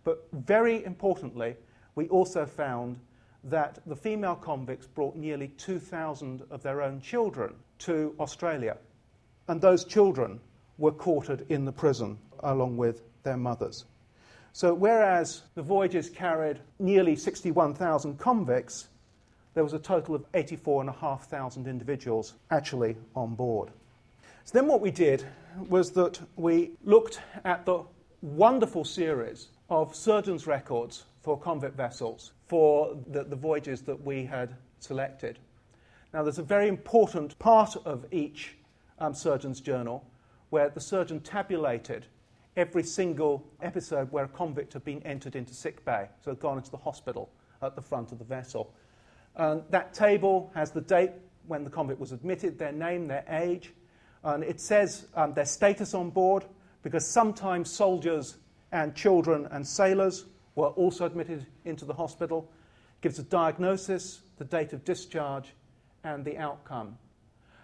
But 0.04 0.26
very 0.32 0.84
importantly, 0.86 1.56
we 1.96 2.08
also 2.08 2.46
found 2.46 3.00
that 3.44 3.80
the 3.86 3.96
female 3.96 4.36
convicts 4.36 4.88
brought 4.88 5.16
nearly 5.16 5.50
2,000 5.50 6.44
of 6.50 6.64
their 6.64 6.82
own 6.82 7.02
children 7.02 7.54
to 7.80 8.16
Australia. 8.20 8.78
And 9.50 9.60
those 9.60 9.84
children 9.84 10.40
were 10.78 10.92
quartered 10.92 11.46
in 11.50 11.66
the 11.66 11.72
prison 11.72 12.18
along 12.40 12.78
with 12.78 13.04
their 13.24 13.38
mothers. 13.38 13.86
So, 14.54 14.74
whereas 14.74 15.42
the 15.56 15.64
voyages 15.64 16.10
carried 16.10 16.60
nearly 16.80 17.16
61,000 17.16 18.20
convicts, 18.20 18.88
there 19.54 19.64
was 19.64 19.74
a 19.74 19.80
total 19.80 20.16
of 20.16 20.26
84,500 20.34 21.70
individuals 21.70 22.34
actually 22.52 22.96
on 23.16 23.36
board. 23.36 23.70
So 24.46 24.58
then 24.58 24.68
what 24.68 24.82
we 24.82 24.92
did 24.92 25.26
was 25.70 25.92
that 25.92 26.20
we 26.36 26.72
looked 26.84 27.22
at 27.46 27.66
the 27.66 27.84
wonderful 28.22 28.84
series 28.84 29.48
of 29.70 29.96
surgeons' 29.96 30.48
records 30.48 31.06
for 31.22 31.40
convict 31.40 31.78
vessels 31.78 32.32
for 32.48 32.98
the, 33.08 33.24
the 33.24 33.36
voyages 33.36 33.82
that 33.84 34.04
we 34.04 34.26
had 34.26 34.56
selected. 34.80 35.40
Now, 36.14 36.24
there's 36.24 36.40
a 36.40 36.44
very 36.44 36.68
important 36.68 37.38
part 37.40 37.76
of 37.86 38.06
each 38.12 38.56
um, 39.00 39.14
surgeon's 39.14 39.62
journal 39.62 40.06
where 40.50 40.70
the 40.70 40.80
surgeon 40.80 41.20
tabulated 41.22 42.06
every 42.56 42.84
single 42.84 43.44
episode 43.62 44.12
where 44.12 44.26
a 44.26 44.28
convict 44.28 44.74
had 44.74 44.84
been 44.84 45.02
entered 45.04 45.36
into 45.36 45.54
sick 45.54 45.84
bay, 45.86 46.08
so 46.24 46.36
gone 46.36 46.58
into 46.58 46.70
the 46.70 46.78
hospital 46.78 47.30
at 47.62 47.76
the 47.76 47.82
front 47.82 48.12
of 48.12 48.20
the 48.20 48.26
vessel. 48.26 48.74
Um, 49.36 49.64
that 49.70 49.94
table 49.94 50.52
has 50.54 50.72
the 50.72 50.82
date 50.82 51.12
when 51.48 51.64
the 51.64 51.70
convict 51.70 52.00
was 52.00 52.12
admitted, 52.12 52.58
their 52.58 52.72
name, 52.72 53.08
their 53.08 53.26
age, 53.28 53.74
and 54.24 54.44
it 54.44 54.62
says 54.62 55.08
um, 55.16 55.34
their 55.34 55.46
status 55.46 55.94
on 55.94 56.10
board 56.10 56.46
because 56.84 57.06
sometimes 57.06 57.72
soldiers 57.72 58.38
and 58.72 58.96
children 58.96 59.48
and 59.52 59.66
sailors 59.66 60.26
were 60.56 60.68
also 60.70 61.06
admitted 61.06 61.46
into 61.66 61.86
the 61.86 61.94
hospital. 61.94 62.50
It 63.00 63.02
gives 63.02 63.20
a 63.20 63.24
diagnosis, 63.24 64.22
the 64.38 64.46
date 64.46 64.74
of 64.74 64.86
discharge, 64.86 65.54
and 66.04 66.24
the 66.24 66.38
outcome. 66.38 66.98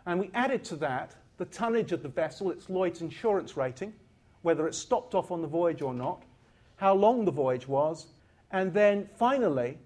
And 0.05 0.19
we 0.19 0.31
added 0.33 0.63
to 0.65 0.75
that 0.77 1.15
the 1.37 1.45
tonnage 1.45 1.91
of 1.91 2.03
the 2.03 2.09
vessel, 2.09 2.51
its 2.51 2.69
Lloyd's 2.69 3.01
insurance 3.01 3.55
rating, 3.55 3.93
whether 4.41 4.67
it 4.67 4.75
stopped 4.75 5.15
off 5.15 5.31
on 5.31 5.41
the 5.41 5.47
voyage 5.47 5.81
or 5.81 5.93
not, 5.93 6.23
how 6.75 6.93
long 6.93 7.25
the 7.25 7.31
voyage 7.31 7.67
was, 7.67 8.07
and 8.51 8.73
then 8.73 9.09
finally 9.17 9.77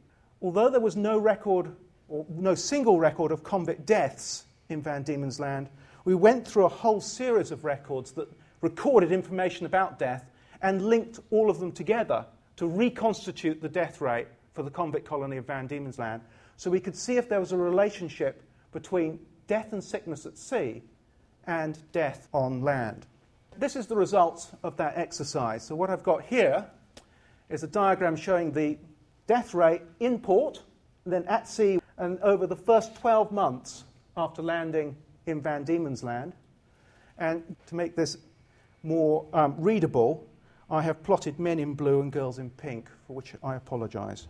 although 0.44 0.70
there 0.70 0.82
was 0.82 0.96
no 0.96 1.18
record, 1.18 1.76
or 2.10 2.26
no 2.30 2.54
single 2.54 3.00
record 3.00 3.32
of 3.32 3.44
convict 3.44 3.86
deaths 3.86 4.46
in 4.70 4.82
Van 4.82 5.02
Diemen's 5.02 5.40
Land, 5.40 5.70
we 6.06 6.14
went 6.14 6.48
through 6.48 6.66
a 6.66 6.70
whole 6.70 7.02
series 7.02 7.52
of 7.52 7.64
records 7.64 8.12
that 8.12 8.28
recorded 8.62 9.12
information 9.12 9.66
about 9.66 9.98
death 9.98 10.30
and 10.62 10.82
linked 10.82 11.20
all 11.32 11.50
of 11.50 11.60
them 11.60 11.72
together 11.72 12.26
to 12.58 12.68
reconstitute 12.68 13.62
the 13.62 13.70
death 13.70 14.02
rate 14.02 14.28
for 14.54 14.64
the 14.64 14.70
convict 14.70 15.08
colony 15.08 15.38
of 15.38 15.48
Van 15.48 15.66
Diemen's 15.66 15.98
Land 15.98 16.22
so 16.58 16.70
we 16.70 16.80
could 16.80 16.96
see 16.96 17.18
if 17.18 17.28
there 17.28 17.40
was 17.40 17.52
a 17.52 17.58
relationship 17.58 18.44
between 18.72 19.20
death 19.48 19.74
and 19.74 19.84
sickness 19.84 20.26
at 20.26 20.38
sea 20.38 20.84
and 21.48 21.80
death 21.92 22.28
on 22.34 22.62
land. 22.62 23.06
This 23.58 23.76
is 23.76 23.88
the 23.88 23.96
results 23.96 24.52
of 24.64 24.78
that 24.78 24.98
exercise. 24.98 25.66
So, 25.66 25.76
what 25.76 25.90
I've 25.90 26.04
got 26.04 26.24
here 26.24 26.66
is 27.50 27.64
a 27.64 27.68
diagram 27.68 28.16
showing 28.16 28.52
the 28.52 28.78
death 29.28 29.54
rate 29.54 29.82
in 30.00 30.20
port, 30.20 30.62
then 31.06 31.26
at 31.28 31.48
sea, 31.48 31.80
and 31.98 32.20
over 32.20 32.48
the 32.48 32.56
first 32.56 32.96
12 32.96 33.32
months 33.32 33.84
after 34.18 34.42
landing 34.42 34.96
in 35.26 35.42
Van 35.42 35.64
Diemen's 35.64 36.04
Land. 36.04 36.34
And 37.18 37.56
to 37.68 37.76
make 37.76 37.96
this 37.96 38.18
more 38.82 39.26
um, 39.34 39.56
readable, 39.58 40.28
I 40.70 40.82
have 40.82 41.04
plotted 41.04 41.40
men 41.40 41.60
in 41.60 41.74
blue 41.74 42.02
and 42.02 42.12
girls 42.12 42.40
in 42.40 42.50
pink, 42.50 42.90
for 43.08 43.14
which 43.16 43.34
I 43.44 43.56
apologise. 43.56 44.28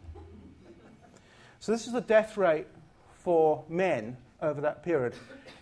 So, 1.60 1.72
this 1.72 1.88
is 1.88 1.94
the 1.94 2.02
death 2.02 2.36
rate 2.36 2.68
for 3.14 3.64
men 3.70 4.18
over 4.42 4.60
that 4.62 4.84
period. 4.84 5.14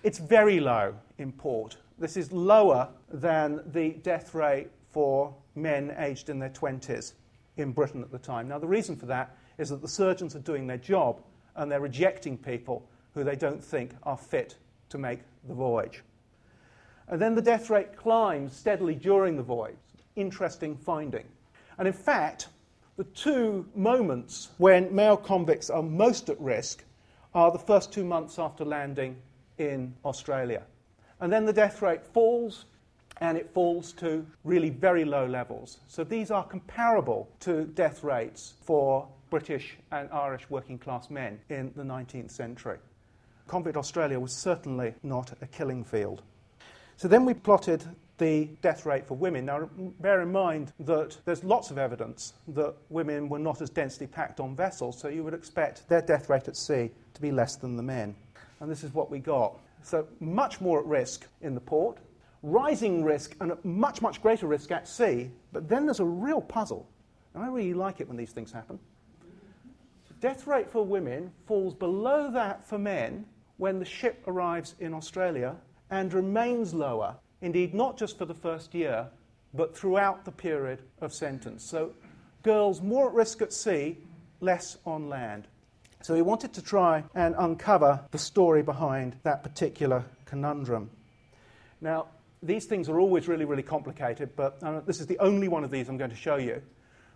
It's 0.02 0.18
very 0.18 0.60
low 0.60 0.96
in 1.20 1.32
port. 1.32 1.78
This 2.00 2.18
is 2.18 2.32
lower 2.32 2.90
than 3.12 3.62
the 3.72 3.92
death 4.02 4.34
rate 4.34 4.70
for 4.90 5.34
men 5.56 5.94
aged 6.00 6.30
in 6.30 6.40
their 6.40 6.50
20s 6.50 7.14
in 7.62 7.72
Britain 7.72 8.02
at 8.02 8.12
the 8.12 8.20
time. 8.20 8.48
Now, 8.48 8.60
the 8.60 8.68
reason 8.68 8.96
for 8.96 9.06
that 9.08 9.36
is 9.58 9.70
that 9.70 9.82
the 9.82 9.88
surgeons 9.88 10.36
are 10.36 10.40
doing 10.40 10.68
their 10.68 10.78
job 10.78 11.22
and 11.56 11.72
they're 11.72 11.80
rejecting 11.80 12.38
people 12.38 12.88
who 13.14 13.24
they 13.24 13.36
don't 13.36 13.64
think 13.64 13.92
are 14.04 14.18
fit 14.18 14.56
to 14.90 14.98
make 14.98 15.20
the 15.48 15.54
voyage. 15.54 16.04
And 17.08 17.22
then 17.22 17.36
the 17.36 17.42
death 17.42 17.70
rate 17.70 17.96
climbs 17.96 18.56
steadily 18.56 18.96
during 18.96 19.36
the 19.36 19.44
voyage. 19.44 19.76
Interesting 20.16 20.76
finding. 20.76 21.26
And 21.78 21.88
in 21.88 21.94
fact, 21.94 22.48
the 22.98 23.04
two 23.06 23.66
moments 23.76 24.50
when 24.58 24.94
male 24.94 25.18
convicts 25.18 25.70
are 25.70 25.84
most 25.84 26.30
at 26.30 26.40
risk 26.40 26.84
are 27.34 27.52
the 27.52 27.60
first 27.60 27.92
two 27.92 28.04
months 28.04 28.38
after 28.40 28.64
landing 28.64 29.18
in 29.58 29.94
Australia. 30.06 30.64
And 31.20 31.32
then 31.32 31.46
the 31.46 31.54
death 31.54 31.82
rate 31.82 32.06
falls 32.06 32.66
and 33.22 33.38
it 33.38 33.54
falls 33.54 33.94
to 33.94 34.26
really 34.44 34.72
very 34.72 35.06
low 35.06 35.26
levels. 35.26 35.78
So 35.88 36.04
these 36.04 36.32
are 36.32 36.44
comparable 36.44 37.30
to 37.42 37.66
death 37.66 38.04
rates 38.04 38.56
for 38.64 39.08
British 39.30 39.78
and 39.92 40.10
Irish 40.12 40.50
working 40.50 40.80
class 40.80 41.10
men 41.10 41.40
in 41.50 41.72
the 41.76 41.84
19th 41.84 42.32
century. 42.32 42.80
Convict 43.48 43.78
Australia 43.78 44.20
was 44.20 44.36
certainly 44.42 44.94
not 45.04 45.32
a 45.42 45.46
killing 45.46 45.84
field. 45.84 46.24
So 46.98 47.08
then 47.08 47.24
we 47.24 47.34
plotted 47.34 47.84
the 48.18 48.50
death 48.62 48.86
rate 48.86 49.08
for 49.08 49.16
women. 49.16 49.46
Now, 49.46 49.70
bear 50.00 50.22
in 50.22 50.32
mind 50.32 50.74
that 50.82 51.18
there's 51.26 51.44
lots 51.44 51.72
of 51.72 51.78
evidence 51.78 52.34
that 52.50 52.76
women 52.90 53.30
were 53.30 53.40
not 53.40 53.62
as 53.62 53.70
densely 53.70 54.06
packed 54.06 54.40
on 54.40 54.56
vessels, 54.56 55.00
so 55.00 55.08
you 55.08 55.24
would 55.24 55.34
expect 55.34 55.88
their 55.90 56.02
death 56.02 56.30
rate 56.30 56.48
at 56.48 56.56
sea 56.56 56.92
to 57.14 57.22
be 57.22 57.32
less 57.32 57.56
than 57.56 57.78
the 57.78 57.84
men. 57.84 58.16
And 58.60 58.70
this 58.70 58.84
is 58.84 58.94
what 58.94 59.10
we 59.10 59.20
got. 59.20 59.60
So, 59.84 60.08
much 60.20 60.62
more 60.62 60.80
at 60.80 60.86
risk 60.86 61.26
in 61.42 61.56
the 61.56 61.62
port, 61.62 61.98
rising 62.44 63.04
risk 63.04 63.36
and 63.40 63.54
much, 63.64 64.02
much 64.02 64.22
greater 64.22 64.48
risk 64.48 64.72
at 64.72 64.88
sea. 64.88 65.32
But 65.52 65.70
then 65.70 65.86
there's 65.86 66.00
a 66.00 66.06
real 66.06 66.42
puzzle. 66.42 66.88
And 67.34 67.44
I 67.44 67.48
really 67.48 67.74
like 67.74 68.02
it 68.02 68.08
when 68.08 68.18
these 68.18 68.32
things 68.32 68.52
happen. 68.52 68.80
Death 70.20 70.46
rate 70.46 70.70
for 70.70 70.86
women 70.86 71.32
falls 71.48 71.74
below 71.74 72.32
that 72.32 72.68
for 72.68 72.78
men 72.78 73.26
when 73.58 73.80
the 73.80 73.86
ship 73.86 74.24
arrives 74.28 74.76
in 74.80 74.94
Australia 74.94 75.56
and 75.90 76.14
remains 76.14 76.74
lower, 76.74 77.16
indeed, 77.42 77.74
not 77.74 77.98
just 77.98 78.18
for 78.18 78.26
the 78.26 78.34
first 78.34 78.74
year, 78.74 79.08
but 79.54 79.76
throughout 79.76 80.24
the 80.24 80.32
period 80.32 80.84
of 81.02 81.14
sentence. 81.14 81.64
So, 81.64 81.94
girls 82.44 82.82
more 82.82 83.10
at 83.10 83.14
risk 83.14 83.42
at 83.42 83.52
sea, 83.52 83.98
less 84.40 84.78
on 84.86 85.10
land. 85.10 85.48
So, 86.02 86.14
we 86.14 86.22
wanted 86.22 86.54
to 86.54 86.62
try 86.62 87.04
and 87.16 87.36
uncover 87.38 88.00
the 88.12 88.18
story 88.18 88.62
behind 88.62 89.16
that 89.24 89.44
particular 89.44 90.06
conundrum. 90.26 90.90
Now, 91.82 92.08
these 92.44 92.66
things 92.66 92.90
are 92.90 93.00
always 93.00 93.28
really, 93.28 93.46
really 93.46 93.64
complicated, 93.64 94.36
but 94.36 94.58
uh, 94.64 94.80
this 94.82 95.00
is 95.00 95.08
the 95.08 95.20
only 95.20 95.48
one 95.48 95.64
of 95.64 95.72
these 95.72 95.90
I'm 95.90 95.98
going 95.98 96.10
to 96.10 96.16
show 96.16 96.38
you. 96.38 96.62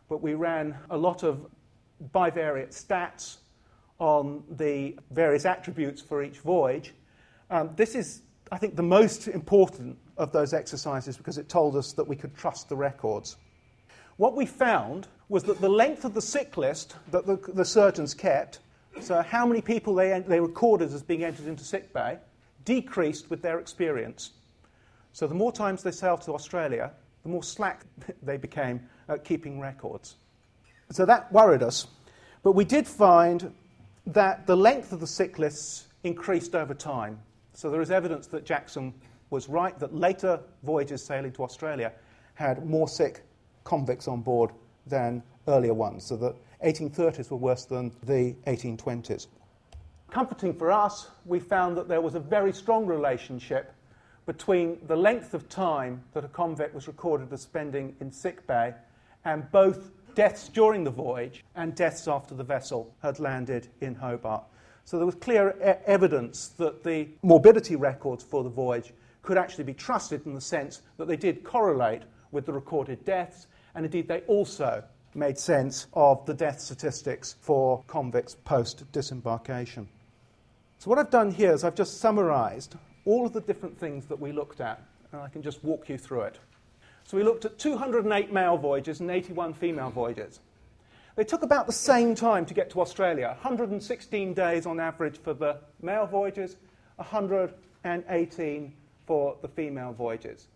But 0.08 0.22
we 0.22 0.36
ran 0.36 0.78
a 0.92 0.98
lot 0.98 1.24
of 1.24 1.48
bivariate 2.14 2.70
stats 2.70 3.38
on 3.98 4.44
the 4.52 4.98
various 5.12 5.46
attributes 5.46 6.02
for 6.02 6.22
each 6.22 6.40
voyage. 6.40 6.94
Um, 7.50 7.72
this 7.76 7.96
is, 7.96 8.22
I 8.52 8.58
think, 8.58 8.76
the 8.76 8.84
most 8.84 9.28
important 9.28 9.98
of 10.18 10.32
those 10.32 10.54
exercises 10.54 11.18
because 11.18 11.38
it 11.38 11.50
told 11.50 11.76
us 11.76 11.94
that 11.94 12.08
we 12.08 12.16
could 12.16 12.36
trust 12.36 12.70
the 12.70 12.76
records. 12.76 13.38
What 14.18 14.36
we 14.36 14.46
found 14.46 15.08
was 15.28 15.44
that 15.44 15.60
the 15.60 15.70
length 15.70 16.06
of 16.06 16.14
the 16.14 16.22
sick 16.22 16.56
list 16.58 16.96
that 17.12 17.26
the, 17.26 17.38
the 17.54 17.66
surgeons 17.66 18.14
kept, 18.14 18.60
so 19.02 19.22
how 19.22 19.46
many 19.46 19.62
people 19.62 19.96
they, 19.96 20.24
they 20.26 20.40
recorded 20.40 20.94
as 20.94 21.02
being 21.02 21.24
entered 21.24 21.48
into 21.48 21.64
sick 21.64 21.92
bay, 21.94 22.20
decreased 22.64 23.30
with 23.30 23.42
their 23.42 23.60
experience. 23.60 24.32
So 25.16 25.28
the 25.28 25.34
more 25.34 25.54
times 25.54 25.82
they 25.82 25.92
sailed 25.92 26.24
to 26.24 26.34
Australia, 26.34 26.92
the 27.24 27.30
more 27.30 27.42
slack 27.42 27.86
they 28.22 28.36
became 28.36 28.82
at 29.08 29.24
keeping 29.24 29.62
records. 29.62 30.16
So 30.92 31.06
that 31.06 31.32
worried 31.32 31.64
us. 31.64 31.88
But 32.44 32.52
we 32.52 32.66
did 32.66 32.86
find 32.86 33.54
that 34.08 34.46
the 34.46 34.58
length 34.58 34.92
of 34.92 35.00
the 35.00 35.08
sick 35.08 35.40
lists 35.40 35.88
increased 36.04 36.54
over 36.54 36.74
time. 36.74 37.18
So 37.54 37.70
there 37.70 37.80
is 37.80 37.92
evidence 37.92 38.28
that 38.28 38.44
Jackson 38.44 38.94
was 39.30 39.48
right, 39.48 39.80
that 39.80 39.96
later 39.96 40.38
voyages 40.64 41.06
sailing 41.06 41.32
to 41.32 41.44
Australia 41.44 41.94
had 42.34 42.66
more 42.66 42.90
sick 42.90 43.24
convicts 43.64 44.10
on 44.10 44.20
board 44.22 44.52
than 44.86 45.24
earlier 45.48 45.74
ones. 45.74 46.06
So 46.06 46.18
the 46.18 46.36
1830s 46.66 47.32
were 47.32 47.38
worse 47.38 47.64
than 47.64 47.94
the 48.04 48.36
1820s. 48.48 49.28
Comforting 50.12 50.54
for 50.54 50.74
us, 50.74 51.08
we 51.24 51.40
found 51.40 51.78
that 51.78 51.88
there 51.88 52.02
was 52.02 52.16
a 52.16 52.20
very 52.20 52.52
strong 52.52 52.86
relationship 52.86 53.72
between 54.26 54.80
the 54.88 54.96
length 54.96 55.34
of 55.34 55.48
time 55.50 56.04
that 56.14 56.26
a 56.26 56.28
convict 56.28 56.74
was 56.74 56.88
recorded 56.88 57.32
as 57.32 57.42
spending 57.42 57.96
in 58.00 58.12
sick 58.12 58.46
bay 58.48 58.74
and 59.24 59.50
both 59.52 59.92
deaths 60.16 60.48
during 60.50 60.84
the 60.84 60.92
voyage 60.92 61.44
and 61.56 61.76
deaths 61.76 62.08
after 62.08 62.34
the 62.34 62.44
vessel 62.44 62.94
had 63.02 63.20
landed 63.20 63.68
in 63.82 63.94
Hobart. 63.96 64.44
So 64.86 64.98
there 64.98 65.06
was 65.06 65.16
clear 65.16 65.56
e- 65.60 65.84
evidence 65.86 66.50
that 66.58 66.84
the 66.84 67.10
morbidity 67.22 67.76
records 67.76 68.24
for 68.24 68.44
the 68.44 68.50
voyage 68.50 68.94
could 69.22 69.38
actually 69.38 69.64
be 69.64 69.74
trusted 69.74 70.26
in 70.26 70.34
the 70.34 70.42
sense 70.42 70.82
that 70.98 71.08
they 71.08 71.18
did 71.18 71.44
correlate 71.44 72.04
with 72.32 72.46
the 72.46 72.54
recorded 72.54 73.04
deaths, 73.04 73.48
and 73.74 73.86
indeed 73.86 74.08
they 74.08 74.22
also 74.22 74.84
made 75.16 75.38
sense 75.38 75.88
of 75.94 76.26
the 76.26 76.34
death 76.34 76.60
statistics 76.60 77.36
for 77.42 77.84
convicts 77.88 78.36
post 78.46 78.90
disembarkation. 78.92 79.88
So, 80.78 80.90
what 80.90 81.00
I've 81.00 81.10
done 81.10 81.32
here 81.32 81.54
is 81.54 81.64
I've 81.64 81.76
just 81.76 82.00
summarized 82.00 82.76
all 83.06 83.26
of 83.26 83.34
the 83.34 83.42
different 83.42 83.78
things 83.80 84.06
that 84.08 84.20
we 84.20 84.32
looked 84.32 84.60
at, 84.60 84.82
and 85.12 85.22
I 85.22 85.30
can 85.30 85.42
just 85.42 85.64
walk 85.64 85.90
you 85.90 85.98
through 85.98 86.22
it. 86.22 86.40
So 87.06 87.18
we 87.18 87.24
looked 87.24 87.46
at 87.46 87.60
208 87.60 88.34
male 88.34 88.58
voyages 88.58 89.00
and 89.00 89.12
81 89.12 89.54
female 89.54 89.92
voyages. 89.92 90.40
They 91.16 91.24
took 91.24 91.44
about 91.44 91.68
the 91.68 91.74
same 91.74 92.14
time 92.16 92.46
to 92.48 92.54
get 92.54 92.70
to 92.72 92.82
Australia 92.82 93.28
116 93.42 94.34
days 94.34 94.66
on 94.66 94.80
average 94.80 95.18
for 95.20 95.34
the 95.34 95.60
male 95.82 96.08
voyages, 96.08 96.58
118 96.98 98.74
for 99.06 99.38
the 99.42 99.48
female 99.48 99.94
voyages. 99.94 100.48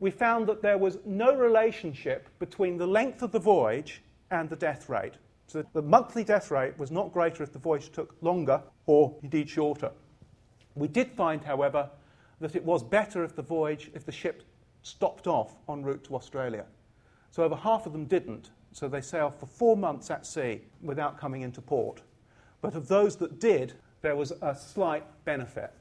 We 0.00 0.10
found 0.10 0.48
that 0.48 0.62
there 0.62 0.78
was 0.78 0.98
no 1.04 1.36
relationship 1.36 2.28
between 2.38 2.78
the 2.78 2.86
length 2.86 3.22
of 3.22 3.30
the 3.30 3.38
voyage 3.38 4.02
and 4.30 4.48
the 4.48 4.56
death 4.56 4.88
rate. 4.88 5.14
So 5.46 5.64
the 5.72 5.82
monthly 5.82 6.24
death 6.24 6.50
rate 6.50 6.76
was 6.78 6.90
not 6.90 7.12
greater 7.12 7.42
if 7.42 7.52
the 7.52 7.58
voyage 7.58 7.92
took 7.92 8.16
longer 8.20 8.62
or 8.86 9.14
indeed 9.22 9.48
shorter. 9.48 9.92
We 10.74 10.88
did 10.88 11.10
find, 11.12 11.44
however, 11.44 11.88
that 12.40 12.56
it 12.56 12.64
was 12.64 12.82
better 12.82 13.24
if 13.24 13.36
the 13.36 13.42
voyage, 13.42 13.90
if 13.94 14.04
the 14.04 14.12
ship 14.12 14.42
stopped 14.82 15.26
off 15.26 15.56
en 15.68 15.82
route 15.82 16.04
to 16.04 16.16
Australia. 16.16 16.64
So 17.30 17.42
over 17.42 17.56
half 17.56 17.86
of 17.86 17.92
them 17.92 18.04
didn't, 18.04 18.50
so 18.72 18.88
they 18.88 19.00
sailed 19.00 19.34
for 19.38 19.46
four 19.46 19.76
months 19.76 20.10
at 20.10 20.26
sea 20.26 20.62
without 20.82 21.18
coming 21.18 21.42
into 21.42 21.60
port. 21.60 22.02
But 22.60 22.74
of 22.74 22.88
those 22.88 23.16
that 23.16 23.40
did, 23.40 23.74
there 24.02 24.16
was 24.16 24.32
a 24.42 24.54
slight 24.54 25.04
benefit. 25.24 25.72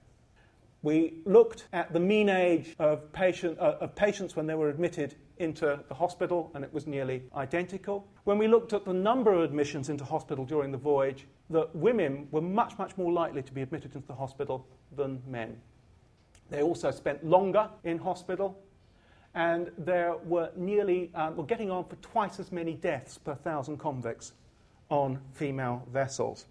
We 0.83 1.13
looked 1.25 1.67
at 1.71 1.93
the 1.93 1.99
mean 1.99 2.29
age 2.29 2.75
of, 2.77 3.11
patient, 3.13 3.57
uh, 3.59 3.77
of 3.79 3.95
patients 3.95 4.35
when 4.35 4.47
they 4.47 4.55
were 4.55 4.69
admitted 4.69 5.15
into 5.37 5.79
the 5.87 5.93
hospital, 5.93 6.51
and 6.53 6.63
it 6.63 6.73
was 6.73 6.87
nearly 6.87 7.23
identical. 7.35 8.05
When 8.25 8.37
we 8.37 8.47
looked 8.47 8.73
at 8.73 8.85
the 8.85 8.93
number 8.93 9.33
of 9.33 9.41
admissions 9.41 9.89
into 9.89 10.03
hospital 10.03 10.45
during 10.45 10.71
the 10.71 10.77
voyage, 10.77 11.25
that 11.53 11.75
women 11.75 12.27
were 12.31 12.41
much, 12.41 12.77
much 12.77 12.97
more 12.97 13.11
likely 13.11 13.41
to 13.41 13.51
be 13.51 13.61
admitted 13.61 13.95
into 13.95 14.07
the 14.07 14.13
hospital 14.13 14.67
than 14.95 15.21
men. 15.27 15.57
They 16.49 16.61
also 16.61 16.91
spent 16.91 17.25
longer 17.25 17.69
in 17.83 17.97
hospital, 17.97 18.59
and 19.33 19.71
there 19.77 20.15
were 20.17 20.51
nearly, 20.55 21.09
um, 21.15 21.35
well, 21.35 21.45
getting 21.45 21.71
on 21.71 21.85
for 21.85 21.95
twice 21.97 22.39
as 22.39 22.51
many 22.51 22.73
deaths 22.73 23.17
per 23.17 23.33
thousand 23.33 23.77
convicts 23.77 24.33
on 24.89 25.19
female 25.33 25.87
vessels. 25.91 26.45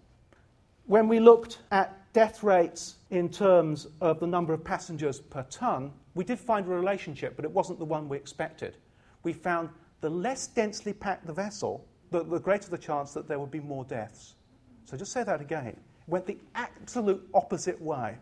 When 0.85 1.07
we 1.07 1.19
looked 1.19 1.59
at 1.71 1.97
death 2.11 2.43
rates 2.43 2.95
in 3.09 3.29
terms 3.29 3.87
of 4.01 4.19
the 4.19 4.27
number 4.27 4.53
of 4.53 4.63
passengers 4.63 5.21
per 5.21 5.43
ton, 5.43 5.93
we 6.15 6.25
did 6.25 6.39
find 6.39 6.65
a 6.65 6.69
relationship, 6.69 7.35
but 7.35 7.45
it 7.45 7.51
wasn't 7.51 7.79
the 7.79 7.85
one 7.85 8.09
we 8.09 8.17
expected. 8.17 8.75
We 9.23 9.33
found 9.33 9.69
the 10.01 10.09
less 10.09 10.47
densely 10.47 10.91
packed 10.91 11.25
the 11.25 11.33
vessel, 11.33 11.87
the, 12.11 12.23
the 12.23 12.39
greater 12.39 12.69
the 12.69 12.77
chance 12.77 13.13
that 13.13 13.27
there 13.27 13.39
would 13.39 13.51
be 13.51 13.61
more 13.61 13.85
deaths. 13.85 14.35
So 14.85 14.97
just 14.97 15.11
say 15.11 15.23
that 15.23 15.41
again. 15.41 15.67
It 15.67 15.77
went 16.07 16.25
the 16.25 16.37
absolute 16.55 17.27
opposite 17.33 17.81
way. 17.81 18.17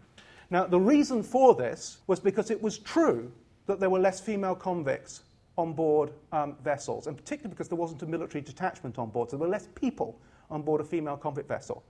Now, 0.49 0.65
the 0.65 0.79
reason 0.79 1.23
for 1.23 1.55
this 1.55 1.99
was 2.07 2.19
because 2.19 2.51
it 2.51 2.61
was 2.61 2.77
true 2.77 3.31
that 3.67 3.79
there 3.79 3.89
were 3.89 3.99
less 3.99 4.19
female 4.19 4.55
convicts 4.55 5.23
on 5.57 5.73
board 5.73 6.11
um, 6.31 6.55
vessels, 6.63 7.07
and 7.07 7.15
particularly 7.17 7.51
because 7.51 7.67
there 7.67 7.77
wasn't 7.77 8.01
a 8.03 8.05
military 8.05 8.41
detachment 8.41 8.97
on 8.97 9.09
board, 9.09 9.29
so 9.29 9.37
there 9.37 9.47
were 9.47 9.51
less 9.51 9.67
people 9.75 10.19
on 10.49 10.61
board 10.61 10.81
a 10.81 10.83
female 10.83 11.17
convict 11.17 11.47
vessel. 11.47 11.83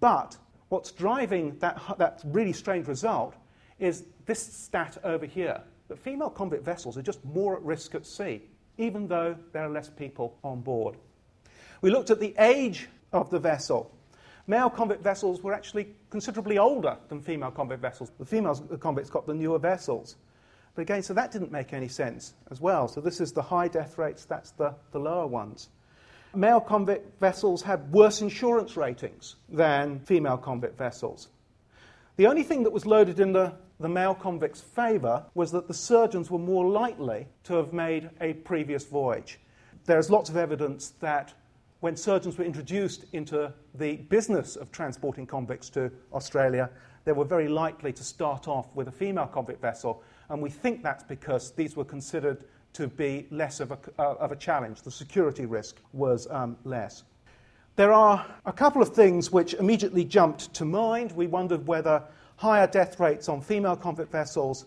But 0.00 0.36
what's 0.68 0.92
driving 0.92 1.56
that, 1.58 1.80
that 1.98 2.22
really 2.24 2.52
strange 2.52 2.86
result 2.88 3.34
is 3.78 4.04
this 4.26 4.40
stat 4.40 4.98
over 5.04 5.26
here 5.26 5.60
that 5.88 5.98
female 5.98 6.30
convict 6.30 6.64
vessels 6.64 6.96
are 6.96 7.02
just 7.02 7.24
more 7.24 7.56
at 7.56 7.62
risk 7.62 7.94
at 7.94 8.06
sea, 8.06 8.42
even 8.78 9.06
though 9.06 9.36
there 9.52 9.64
are 9.64 9.70
less 9.70 9.88
people 9.88 10.38
on 10.42 10.60
board. 10.60 10.96
We 11.80 11.90
looked 11.90 12.10
at 12.10 12.20
the 12.20 12.34
age 12.38 12.88
of 13.12 13.30
the 13.30 13.38
vessel. 13.38 13.94
Male 14.46 14.68
convict 14.68 15.02
vessels 15.02 15.42
were 15.42 15.54
actually 15.54 15.88
considerably 16.10 16.58
older 16.58 16.98
than 17.08 17.20
female 17.20 17.50
convict 17.50 17.80
vessels. 17.80 18.12
The 18.18 18.26
female 18.26 18.54
convicts 18.78 19.10
got 19.10 19.26
the 19.26 19.34
newer 19.34 19.58
vessels. 19.58 20.16
But 20.74 20.82
again, 20.82 21.02
so 21.02 21.14
that 21.14 21.30
didn't 21.30 21.52
make 21.52 21.72
any 21.72 21.88
sense 21.88 22.34
as 22.50 22.60
well. 22.60 22.88
So 22.88 23.00
this 23.00 23.20
is 23.20 23.32
the 23.32 23.42
high 23.42 23.68
death 23.68 23.96
rates, 23.96 24.24
that's 24.24 24.50
the, 24.52 24.74
the 24.92 24.98
lower 24.98 25.26
ones. 25.26 25.70
Male 26.34 26.60
convict 26.60 27.20
vessels 27.20 27.62
had 27.62 27.92
worse 27.92 28.20
insurance 28.20 28.76
ratings 28.76 29.36
than 29.48 30.00
female 30.00 30.36
convict 30.36 30.76
vessels. 30.76 31.28
The 32.16 32.26
only 32.26 32.42
thing 32.42 32.64
that 32.64 32.72
was 32.72 32.86
loaded 32.86 33.20
in 33.20 33.32
the, 33.32 33.54
the 33.78 33.88
male 33.88 34.14
convicts' 34.14 34.60
favour 34.60 35.24
was 35.34 35.52
that 35.52 35.68
the 35.68 35.74
surgeons 35.74 36.30
were 36.30 36.38
more 36.38 36.66
likely 36.66 37.28
to 37.44 37.54
have 37.54 37.72
made 37.72 38.10
a 38.20 38.34
previous 38.34 38.84
voyage. 38.84 39.38
There's 39.84 40.10
lots 40.10 40.28
of 40.28 40.36
evidence 40.36 40.90
that 41.00 41.34
when 41.84 41.98
surgeons 41.98 42.38
were 42.38 42.44
introduced 42.46 43.04
into 43.12 43.52
the 43.74 43.96
business 44.08 44.56
of 44.56 44.72
transporting 44.72 45.26
convicts 45.26 45.68
to 45.68 45.92
Australia, 46.14 46.70
they 47.04 47.12
were 47.12 47.26
very 47.26 47.46
likely 47.46 47.92
to 47.92 48.02
start 48.02 48.48
off 48.48 48.74
with 48.74 48.88
a 48.88 48.90
female 48.90 49.26
convict 49.26 49.60
vessel 49.60 50.02
and 50.30 50.40
we 50.40 50.48
think 50.48 50.82
that's 50.82 51.04
because 51.04 51.50
these 51.50 51.76
were 51.76 51.84
considered 51.84 52.44
to 52.72 52.88
be 52.88 53.26
less 53.30 53.60
of 53.60 53.70
a, 53.70 53.78
uh, 53.98 54.14
of 54.14 54.32
a 54.32 54.36
challenge. 54.36 54.80
The 54.80 54.90
security 54.90 55.44
risk 55.44 55.76
was 55.92 56.26
um, 56.30 56.56
less. 56.64 57.02
There 57.76 57.92
are 57.92 58.24
a 58.46 58.52
couple 58.52 58.80
of 58.80 58.94
things 58.94 59.30
which 59.30 59.52
immediately 59.52 60.06
jumped 60.06 60.54
to 60.54 60.64
mind. 60.64 61.12
We 61.12 61.26
wondered 61.26 61.66
whether 61.66 62.02
higher 62.36 62.66
death 62.66 62.98
rates 62.98 63.28
on 63.28 63.42
female 63.42 63.76
convict 63.76 64.10
vessels 64.10 64.64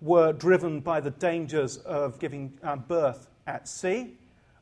were 0.00 0.32
driven 0.32 0.78
by 0.78 1.00
the 1.00 1.10
dangers 1.10 1.78
of 1.78 2.20
giving 2.20 2.56
um, 2.62 2.84
birth 2.86 3.26
at 3.48 3.66
sea, 3.66 4.14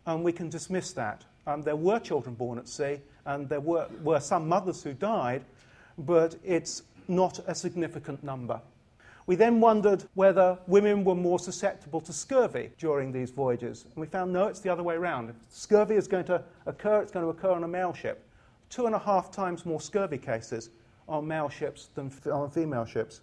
and 0.06 0.24
we 0.24 0.32
can 0.32 0.48
dismiss 0.48 0.92
that. 0.92 1.26
Um, 1.48 1.62
there 1.62 1.76
were 1.76 1.98
children 1.98 2.34
born 2.34 2.58
at 2.58 2.68
sea, 2.68 3.00
and 3.24 3.48
there 3.48 3.60
were, 3.60 3.88
were 4.02 4.20
some 4.20 4.46
mothers 4.46 4.82
who 4.82 4.92
died, 4.92 5.42
but 5.96 6.36
it's 6.44 6.82
not 7.08 7.40
a 7.46 7.54
significant 7.54 8.22
number. 8.22 8.60
We 9.26 9.34
then 9.34 9.58
wondered 9.58 10.04
whether 10.12 10.58
women 10.66 11.04
were 11.04 11.14
more 11.14 11.38
susceptible 11.38 12.02
to 12.02 12.12
scurvy 12.12 12.70
during 12.78 13.12
these 13.12 13.30
voyages. 13.30 13.84
And 13.84 13.96
we 13.96 14.06
found 14.06 14.30
no, 14.30 14.46
it's 14.46 14.60
the 14.60 14.68
other 14.68 14.82
way 14.82 14.96
around. 14.96 15.30
If 15.30 15.36
scurvy 15.48 15.94
is 15.96 16.06
going 16.06 16.26
to 16.26 16.42
occur, 16.66 17.00
it's 17.00 17.12
going 17.12 17.24
to 17.24 17.30
occur 17.30 17.52
on 17.52 17.64
a 17.64 17.68
male 17.68 17.94
ship. 17.94 18.26
Two 18.68 18.84
and 18.84 18.94
a 18.94 18.98
half 18.98 19.30
times 19.30 19.64
more 19.64 19.80
scurvy 19.80 20.18
cases 20.18 20.68
on 21.08 21.26
male 21.26 21.48
ships 21.48 21.88
than 21.94 22.12
on 22.30 22.50
female 22.50 22.84
ships. 22.84 23.22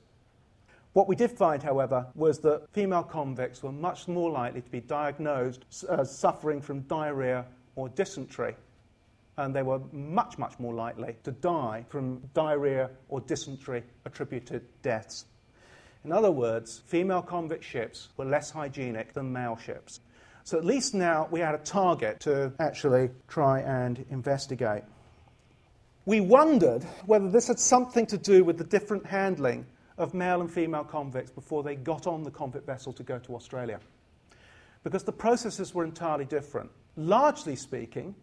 What 0.93 1.07
we 1.07 1.15
did 1.15 1.29
find, 1.29 1.61
however, 1.61 2.07
was 2.15 2.39
that 2.39 2.69
female 2.71 3.03
convicts 3.03 3.61
were 3.61 3.71
much 3.71 4.07
more 4.07 4.31
likely 4.31 4.61
to 4.61 4.69
be 4.71 4.81
diagnosed 4.81 5.65
as 5.89 6.15
suffering 6.15 6.59
from 6.59 6.81
diarrhea 6.81 7.45
or 7.75 7.89
dysentery. 7.89 8.55
And 9.37 9.53
they 9.53 9.63
were 9.63 9.79
much, 9.91 10.37
much 10.37 10.57
more 10.59 10.73
likely 10.73 11.15
to 11.23 11.31
die 11.31 11.85
from 11.89 12.21
diarrhea 12.33 12.89
or 13.09 13.19
dysentery 13.21 13.83
attributed 14.05 14.63
deaths. 14.81 15.25
In 16.05 16.11
other 16.11 16.31
words, 16.31 16.81
female 16.85 17.21
convict 17.21 17.63
ships 17.63 18.09
were 18.15 18.25
less 18.25 18.51
hygienic 18.51 19.13
than 19.13 19.33
male 19.33 19.57
ships. 19.57 19.99
So 20.43 20.59
at 20.59 20.63
least 20.63 20.93
now 20.93 21.27
we 21.31 21.39
had 21.39 21.55
a 21.55 21.59
target 21.59 22.19
to 22.21 22.53
actually 22.59 23.09
try 23.27 23.61
and 23.61 24.05
investigate. 24.11 24.83
We 26.05 26.21
wondered 26.21 26.83
whether 27.07 27.31
this 27.31 27.47
had 27.47 27.57
something 27.57 28.05
to 28.05 28.17
do 28.19 28.43
with 28.43 28.59
the 28.59 28.63
different 28.63 29.07
handling 29.07 29.65
of 29.97 30.13
male 30.13 30.41
and 30.41 30.51
female 30.51 30.83
convicts 30.83 31.31
before 31.31 31.63
they 31.63 31.75
got 31.75 32.05
on 32.05 32.21
the 32.21 32.29
convict 32.29 32.67
vessel 32.67 32.93
to 32.93 33.01
go 33.01 33.17
to 33.17 33.35
Australia. 33.35 33.79
Because 34.83 35.03
the 35.03 35.11
processes 35.11 35.73
were 35.73 35.83
entirely 35.83 36.25
different. 36.25 36.69
Largely 36.97 37.57
speaking, 37.57 38.15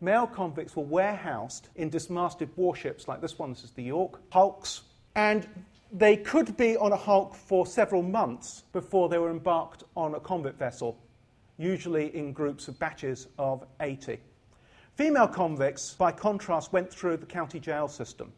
male 0.00 0.26
convicts 0.26 0.74
were 0.74 0.82
warehoused 0.82 1.68
in 1.76 1.90
dismasted 1.90 2.50
warships 2.56 3.06
like 3.06 3.20
this 3.20 3.38
one, 3.38 3.50
this 3.50 3.62
is 3.62 3.70
the 3.70 3.84
York, 3.84 4.20
hulks, 4.30 4.82
and 5.14 5.46
they 5.92 6.16
could 6.16 6.56
be 6.56 6.76
on 6.76 6.92
a 6.92 6.96
hulk 6.96 7.34
for 7.34 7.64
several 7.66 8.02
months 8.02 8.64
before 8.72 9.08
they 9.08 9.18
were 9.18 9.30
embarked 9.30 9.84
on 9.96 10.14
a 10.14 10.20
convict 10.20 10.58
vessel, 10.58 10.98
usually 11.56 12.14
in 12.16 12.32
groups 12.32 12.66
of 12.66 12.78
batches 12.80 13.28
of 13.38 13.64
80. 13.80 14.18
Female 14.96 15.28
convicts, 15.28 15.94
by 15.94 16.10
contrast, 16.10 16.72
went 16.72 16.92
through 16.92 17.18
the 17.18 17.26
county 17.26 17.60
jail 17.60 17.86
system. 17.86 18.32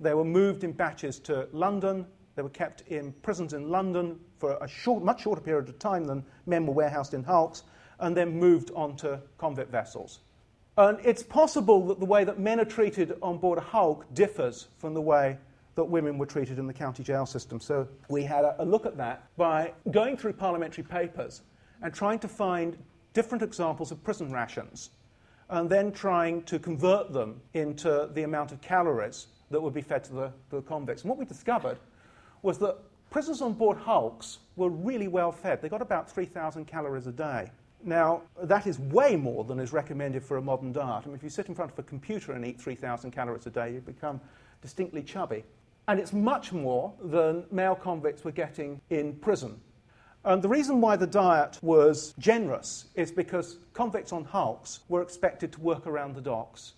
They 0.00 0.12
were 0.12 0.24
moved 0.24 0.64
in 0.64 0.72
batches 0.72 1.18
to 1.20 1.48
London. 1.52 2.04
They 2.34 2.42
were 2.42 2.50
kept 2.50 2.82
in 2.88 3.12
prisons 3.22 3.54
in 3.54 3.70
London 3.70 4.20
for 4.38 4.58
a 4.60 4.68
short, 4.68 5.02
much 5.02 5.22
shorter 5.22 5.40
period 5.40 5.68
of 5.68 5.78
time 5.78 6.04
than 6.04 6.24
men 6.46 6.66
were 6.66 6.74
warehoused 6.74 7.14
in 7.14 7.22
hulks, 7.22 7.62
and 8.00 8.16
then 8.16 8.38
moved 8.38 8.70
onto 8.74 9.18
convict 9.38 9.70
vessels. 9.70 10.20
And 10.76 10.98
it's 11.04 11.22
possible 11.22 11.86
that 11.86 12.00
the 12.00 12.06
way 12.06 12.24
that 12.24 12.38
men 12.38 12.58
are 12.58 12.64
treated 12.64 13.16
on 13.22 13.38
board 13.38 13.58
a 13.58 13.62
hulk 13.62 14.06
differs 14.12 14.68
from 14.78 14.94
the 14.94 15.00
way 15.00 15.38
that 15.76 15.84
women 15.84 16.18
were 16.18 16.26
treated 16.26 16.58
in 16.58 16.66
the 16.66 16.72
county 16.72 17.02
jail 17.02 17.26
system. 17.26 17.60
So 17.60 17.88
we 18.08 18.24
had 18.24 18.44
a, 18.44 18.62
a 18.62 18.64
look 18.64 18.86
at 18.86 18.96
that 18.96 19.24
by 19.36 19.72
going 19.90 20.16
through 20.16 20.34
parliamentary 20.34 20.84
papers 20.84 21.42
and 21.82 21.92
trying 21.92 22.18
to 22.20 22.28
find 22.28 22.76
different 23.12 23.42
examples 23.42 23.92
of 23.92 24.02
prison 24.02 24.32
rations 24.32 24.90
and 25.50 25.68
then 25.68 25.92
trying 25.92 26.42
to 26.44 26.58
convert 26.58 27.12
them 27.12 27.40
into 27.52 28.08
the 28.14 28.22
amount 28.22 28.52
of 28.52 28.60
calories 28.60 29.28
that 29.50 29.60
would 29.60 29.74
be 29.74 29.82
fed 29.82 30.02
to 30.04 30.12
the, 30.12 30.32
the 30.50 30.62
convicts. 30.62 31.02
And 31.02 31.10
what 31.10 31.18
we 31.18 31.24
discovered 31.24 31.78
was 32.42 32.58
that 32.58 32.76
prisoners 33.10 33.42
on 33.42 33.52
board 33.52 33.76
hulks 33.76 34.38
were 34.56 34.70
really 34.70 35.08
well 35.08 35.30
fed. 35.30 35.60
They 35.62 35.68
got 35.68 35.82
about 35.82 36.10
3,000 36.10 36.64
calories 36.66 37.06
a 37.06 37.12
day. 37.12 37.50
Now, 37.86 38.22
that 38.42 38.66
is 38.66 38.78
way 38.78 39.14
more 39.14 39.44
than 39.44 39.60
is 39.60 39.74
recommended 39.74 40.24
for 40.24 40.38
a 40.38 40.42
modern 40.42 40.72
diet. 40.72 41.02
I 41.04 41.06
mean, 41.06 41.16
if 41.16 41.22
you 41.22 41.28
sit 41.28 41.48
in 41.48 41.54
front 41.54 41.70
of 41.70 41.78
a 41.78 41.82
computer 41.82 42.32
and 42.32 42.44
eat 42.46 42.58
3,000 42.58 43.10
calories 43.10 43.46
a 43.46 43.50
day, 43.50 43.74
you 43.74 43.80
become 43.80 44.22
distinctly 44.62 45.02
chubby. 45.02 45.44
And 45.86 46.00
it's 46.00 46.14
much 46.14 46.50
more 46.50 46.94
than 47.02 47.44
male 47.50 47.74
convicts 47.74 48.24
were 48.24 48.32
getting 48.32 48.80
in 48.88 49.16
prison. 49.16 49.60
And 50.24 50.40
the 50.40 50.48
reason 50.48 50.80
why 50.80 50.96
the 50.96 51.06
diet 51.06 51.58
was 51.60 52.14
generous 52.18 52.86
is 52.94 53.12
because 53.12 53.58
convicts 53.74 54.12
on 54.12 54.24
hulks 54.24 54.80
were 54.88 55.02
expected 55.02 55.52
to 55.52 55.60
work 55.60 55.86
around 55.86 56.14
the 56.14 56.22
docks. 56.22 56.72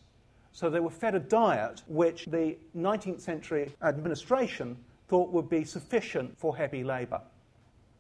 So 0.50 0.68
they 0.68 0.80
were 0.80 0.90
fed 0.90 1.14
a 1.14 1.20
diet 1.20 1.82
which 1.86 2.24
the 2.24 2.56
19th 2.76 3.20
century 3.20 3.72
administration 3.82 4.76
thought 5.06 5.30
would 5.30 5.48
be 5.48 5.62
sufficient 5.62 6.36
for 6.36 6.56
heavy 6.56 6.82
labour. 6.82 7.20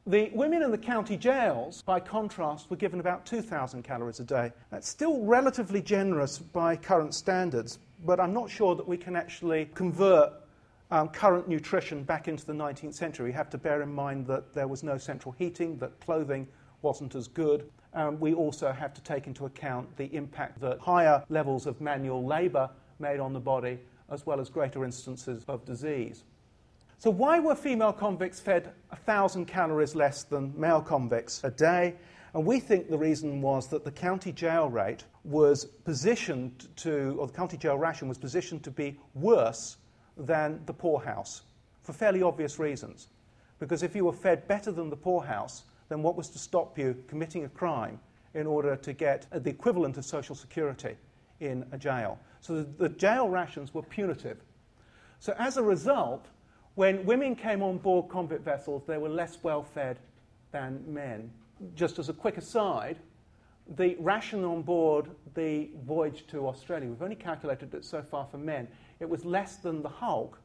The 0.08 0.30
women 0.34 0.62
in 0.62 0.70
the 0.70 0.78
county 0.78 1.16
jails, 1.16 1.82
by 1.82 1.98
contrast, 1.98 2.70
were 2.70 2.76
given 2.76 3.00
about 3.00 3.26
2,000 3.26 3.82
calories 3.82 4.20
a 4.20 4.24
day. 4.24 4.52
That's 4.70 4.88
still 4.88 5.20
relatively 5.24 5.82
generous 5.82 6.38
by 6.38 6.76
current 6.76 7.12
standards, 7.12 7.80
but 8.04 8.20
I'm 8.20 8.32
not 8.32 8.48
sure 8.48 8.76
that 8.76 8.86
we 8.86 8.96
can 8.96 9.16
actually 9.16 9.68
convert 9.74 10.32
um, 10.92 11.08
current 11.08 11.48
nutrition 11.48 12.04
back 12.04 12.28
into 12.28 12.46
the 12.46 12.52
19th 12.52 12.94
century. 12.94 13.30
We 13.30 13.32
have 13.32 13.50
to 13.50 13.58
bear 13.58 13.82
in 13.82 13.92
mind 13.92 14.28
that 14.28 14.54
there 14.54 14.68
was 14.68 14.84
no 14.84 14.96
central 14.96 15.34
heating, 15.36 15.76
that 15.78 15.98
clothing 15.98 16.46
wasn't 16.82 17.16
as 17.16 17.26
good. 17.26 17.68
Um, 17.92 18.20
we 18.20 18.32
also 18.32 18.70
have 18.70 18.94
to 18.94 19.02
take 19.02 19.26
into 19.26 19.46
account 19.46 19.96
the 19.96 20.06
impact 20.14 20.60
that 20.60 20.78
higher 20.78 21.24
levels 21.30 21.66
of 21.66 21.80
manual 21.80 22.24
labour 22.24 22.70
made 23.00 23.18
on 23.18 23.32
the 23.32 23.40
body, 23.40 23.80
as 24.08 24.24
well 24.24 24.38
as 24.38 24.50
greater 24.50 24.84
instances 24.84 25.44
of 25.48 25.64
disease. 25.64 26.22
So, 26.98 27.10
why 27.10 27.38
were 27.38 27.54
female 27.54 27.92
convicts 27.92 28.40
fed 28.40 28.72
1,000 28.88 29.44
calories 29.44 29.94
less 29.94 30.22
than 30.22 30.58
male 30.58 30.80
convicts 30.80 31.44
a 31.44 31.50
day? 31.50 31.94
And 32.32 32.46
we 32.46 32.58
think 32.58 32.88
the 32.88 32.98
reason 32.98 33.42
was 33.42 33.68
that 33.68 33.84
the 33.84 33.90
county 33.90 34.32
jail 34.32 34.68
rate 34.68 35.04
was 35.24 35.64
positioned 35.64 36.68
to, 36.76 37.16
or 37.18 37.26
the 37.26 37.32
county 37.34 37.58
jail 37.58 37.76
ration 37.76 38.08
was 38.08 38.16
positioned 38.16 38.62
to 38.64 38.70
be 38.70 38.98
worse 39.14 39.76
than 40.16 40.60
the 40.64 40.72
poorhouse 40.72 41.42
for 41.82 41.92
fairly 41.92 42.22
obvious 42.22 42.58
reasons. 42.58 43.08
Because 43.58 43.82
if 43.82 43.94
you 43.94 44.04
were 44.04 44.12
fed 44.12 44.48
better 44.48 44.72
than 44.72 44.88
the 44.88 44.96
poorhouse, 44.96 45.64
then 45.88 46.02
what 46.02 46.16
was 46.16 46.30
to 46.30 46.38
stop 46.38 46.78
you 46.78 46.96
committing 47.08 47.44
a 47.44 47.48
crime 47.48 48.00
in 48.34 48.46
order 48.46 48.74
to 48.74 48.92
get 48.92 49.26
the 49.30 49.50
equivalent 49.50 49.96
of 49.98 50.04
social 50.04 50.34
security 50.34 50.96
in 51.40 51.64
a 51.72 51.78
jail? 51.78 52.18
So 52.40 52.56
the, 52.56 52.88
the 52.88 52.88
jail 52.88 53.28
rations 53.28 53.74
were 53.74 53.82
punitive. 53.82 54.38
So 55.20 55.34
as 55.38 55.56
a 55.56 55.62
result, 55.62 56.28
when 56.76 57.04
women 57.06 57.34
came 57.34 57.62
on 57.62 57.78
board 57.78 58.08
convict 58.08 58.44
vessels, 58.44 58.84
they 58.86 58.98
were 58.98 59.08
less 59.08 59.38
well 59.42 59.62
fed 59.62 59.98
than 60.52 60.84
men. 60.86 61.30
Just 61.74 61.98
as 61.98 62.10
a 62.10 62.12
quick 62.12 62.36
aside, 62.36 62.98
the 63.76 63.96
ration 63.98 64.44
on 64.44 64.62
board 64.62 65.08
the 65.34 65.70
voyage 65.84 66.26
to 66.28 66.46
Australia, 66.46 66.88
we've 66.88 67.02
only 67.02 67.16
calculated 67.16 67.74
it 67.74 67.84
so 67.84 68.02
far 68.02 68.26
for 68.30 68.36
men, 68.36 68.68
it 69.00 69.08
was 69.08 69.24
less 69.24 69.56
than 69.56 69.82
the 69.82 69.88
hulk. 69.88 70.38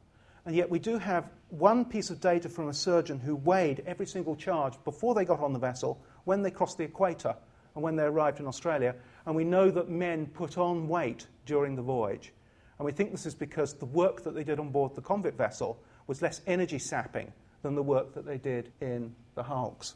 And 0.44 0.56
yet 0.56 0.68
we 0.68 0.78
do 0.78 0.98
have 0.98 1.28
one 1.50 1.84
piece 1.84 2.10
of 2.10 2.18
data 2.18 2.48
from 2.48 2.68
a 2.68 2.74
surgeon 2.74 3.20
who 3.20 3.36
weighed 3.36 3.82
every 3.86 4.06
single 4.06 4.34
charge 4.34 4.74
before 4.84 5.14
they 5.14 5.26
got 5.26 5.40
on 5.40 5.52
the 5.52 5.58
vessel, 5.58 6.02
when 6.24 6.42
they 6.42 6.50
crossed 6.50 6.78
the 6.78 6.84
equator, 6.84 7.36
and 7.74 7.84
when 7.84 7.94
they 7.94 8.02
arrived 8.04 8.40
in 8.40 8.46
Australia. 8.46 8.94
And 9.26 9.36
we 9.36 9.44
know 9.44 9.70
that 9.70 9.88
men 9.88 10.26
put 10.26 10.56
on 10.56 10.88
weight 10.88 11.26
during 11.46 11.76
the 11.76 11.82
voyage. 11.82 12.32
And 12.78 12.86
we 12.86 12.92
think 12.92 13.12
this 13.12 13.26
is 13.26 13.34
because 13.34 13.74
the 13.74 13.84
work 13.84 14.24
that 14.24 14.34
they 14.34 14.44
did 14.44 14.58
on 14.58 14.70
board 14.70 14.94
the 14.94 15.02
convict 15.02 15.36
vessel 15.36 15.78
was 16.06 16.22
less 16.22 16.40
energy 16.46 16.78
sapping 16.78 17.32
than 17.62 17.74
the 17.74 17.82
work 17.82 18.14
that 18.14 18.26
they 18.26 18.38
did 18.38 18.72
in 18.80 19.14
the 19.34 19.42
hulks. 19.42 19.94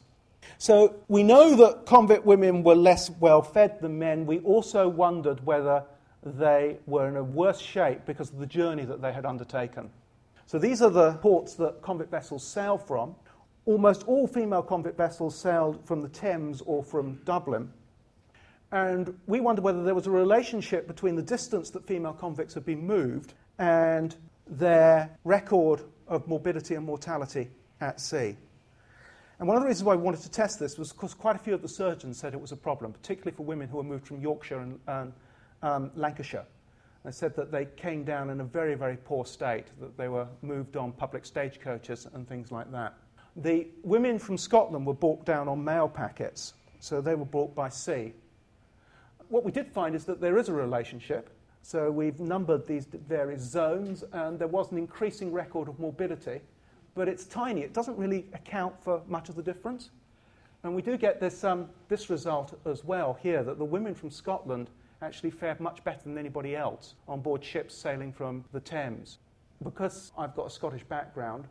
So 0.57 0.95
we 1.07 1.23
know 1.23 1.55
that 1.55 1.85
convict 1.85 2.25
women 2.25 2.63
were 2.63 2.75
less 2.75 3.09
well 3.09 3.41
fed 3.41 3.81
than 3.81 3.99
men. 3.99 4.25
We 4.25 4.39
also 4.39 4.87
wondered 4.87 5.45
whether 5.45 5.83
they 6.23 6.77
were 6.85 7.07
in 7.07 7.15
a 7.17 7.23
worse 7.23 7.59
shape 7.59 8.05
because 8.05 8.31
of 8.31 8.39
the 8.39 8.45
journey 8.45 8.85
that 8.85 9.01
they 9.01 9.11
had 9.11 9.25
undertaken. 9.25 9.89
So 10.45 10.57
these 10.57 10.81
are 10.81 10.89
the 10.89 11.13
ports 11.13 11.55
that 11.55 11.81
convict 11.81 12.09
vessels 12.09 12.45
sail 12.45 12.77
from. 12.77 13.15
Almost 13.65 14.03
all 14.07 14.27
female 14.27 14.63
convict 14.63 14.97
vessels 14.97 15.37
sailed 15.37 15.85
from 15.85 16.01
the 16.01 16.07
Thames 16.07 16.61
or 16.61 16.83
from 16.83 17.15
Dublin. 17.25 17.71
And 18.71 19.17
we 19.27 19.39
wondered 19.39 19.63
whether 19.63 19.83
there 19.83 19.95
was 19.95 20.07
a 20.07 20.11
relationship 20.11 20.87
between 20.87 21.15
the 21.15 21.21
distance 21.21 21.69
that 21.71 21.85
female 21.85 22.13
convicts 22.13 22.53
had 22.53 22.65
been 22.65 22.85
moved 22.85 23.33
and 23.59 24.15
their 24.49 25.09
record 25.23 25.81
of 26.07 26.27
morbidity 26.27 26.75
and 26.75 26.85
mortality 26.85 27.49
at 27.81 27.99
sea. 27.99 28.37
And 29.39 29.47
one 29.47 29.55
of 29.55 29.63
the 29.63 29.67
reasons 29.67 29.83
why 29.83 29.95
we 29.95 30.01
wanted 30.01 30.21
to 30.21 30.31
test 30.31 30.59
this 30.59 30.77
was 30.77 30.91
because 30.91 31.13
quite 31.13 31.35
a 31.35 31.39
few 31.39 31.53
of 31.53 31.61
the 31.61 31.69
surgeons 31.69 32.17
said 32.17 32.33
it 32.33 32.41
was 32.41 32.51
a 32.51 32.57
problem, 32.57 32.91
particularly 32.91 33.35
for 33.35 33.43
women 33.43 33.67
who 33.67 33.77
were 33.77 33.83
moved 33.83 34.07
from 34.07 34.19
Yorkshire 34.19 34.59
and, 34.59 34.79
and 34.87 35.13
um, 35.61 35.91
Lancashire. 35.95 36.45
They 37.05 37.11
said 37.11 37.35
that 37.35 37.51
they 37.51 37.65
came 37.65 38.03
down 38.03 38.31
in 38.31 38.41
a 38.41 38.43
very, 38.43 38.75
very 38.75 38.97
poor 38.97 39.25
state, 39.25 39.65
that 39.79 39.95
they 39.95 40.07
were 40.07 40.27
moved 40.41 40.75
on 40.75 40.91
public 40.91 41.25
stagecoaches 41.25 42.07
and 42.13 42.27
things 42.27 42.51
like 42.51 42.71
that. 42.71 42.95
The 43.35 43.67
women 43.83 44.17
from 44.17 44.37
Scotland 44.37 44.85
were 44.85 44.95
brought 44.95 45.23
down 45.23 45.47
on 45.47 45.63
mail 45.63 45.87
packets, 45.87 46.55
so 46.79 46.99
they 46.99 47.13
were 47.13 47.25
brought 47.25 47.53
by 47.53 47.69
sea. 47.69 48.13
What 49.29 49.43
we 49.43 49.51
did 49.51 49.71
find 49.71 49.95
is 49.95 50.05
that 50.05 50.19
there 50.19 50.37
is 50.37 50.49
a 50.49 50.53
relationship. 50.53 51.29
So 51.67 51.91
we've 51.91 52.21
numbered 52.21 52.65
these 52.65 52.85
various 52.85 53.41
zones, 53.41 54.05
and 54.13 54.39
there 54.39 54.47
was 54.47 54.71
an 54.71 54.77
increasing 54.77 55.33
record 55.33 55.67
of 55.67 55.77
morbidity, 55.81 56.39
but 56.95 57.09
it's 57.09 57.25
tiny. 57.25 57.59
It 57.59 57.73
doesn't 57.73 57.97
really 57.97 58.25
account 58.33 58.81
for 58.81 59.01
much 59.05 59.27
of 59.27 59.35
the 59.35 59.43
difference. 59.43 59.89
And 60.63 60.73
we 60.73 60.81
do 60.81 60.95
get 60.95 61.19
this, 61.19 61.43
um, 61.43 61.67
this 61.89 62.09
result 62.09 62.57
as 62.65 62.85
well 62.85 63.17
here 63.21 63.43
that 63.43 63.57
the 63.57 63.65
women 63.65 63.93
from 63.95 64.11
Scotland 64.11 64.69
actually 65.01 65.29
fared 65.29 65.59
much 65.59 65.83
better 65.83 66.03
than 66.05 66.17
anybody 66.17 66.55
else 66.55 66.95
on 67.05 67.19
board 67.19 67.43
ships 67.43 67.75
sailing 67.75 68.13
from 68.13 68.45
the 68.53 68.61
Thames. 68.61 69.17
Because 69.61 70.13
I've 70.17 70.37
got 70.37 70.47
a 70.47 70.49
Scottish 70.49 70.85
background, 70.85 71.49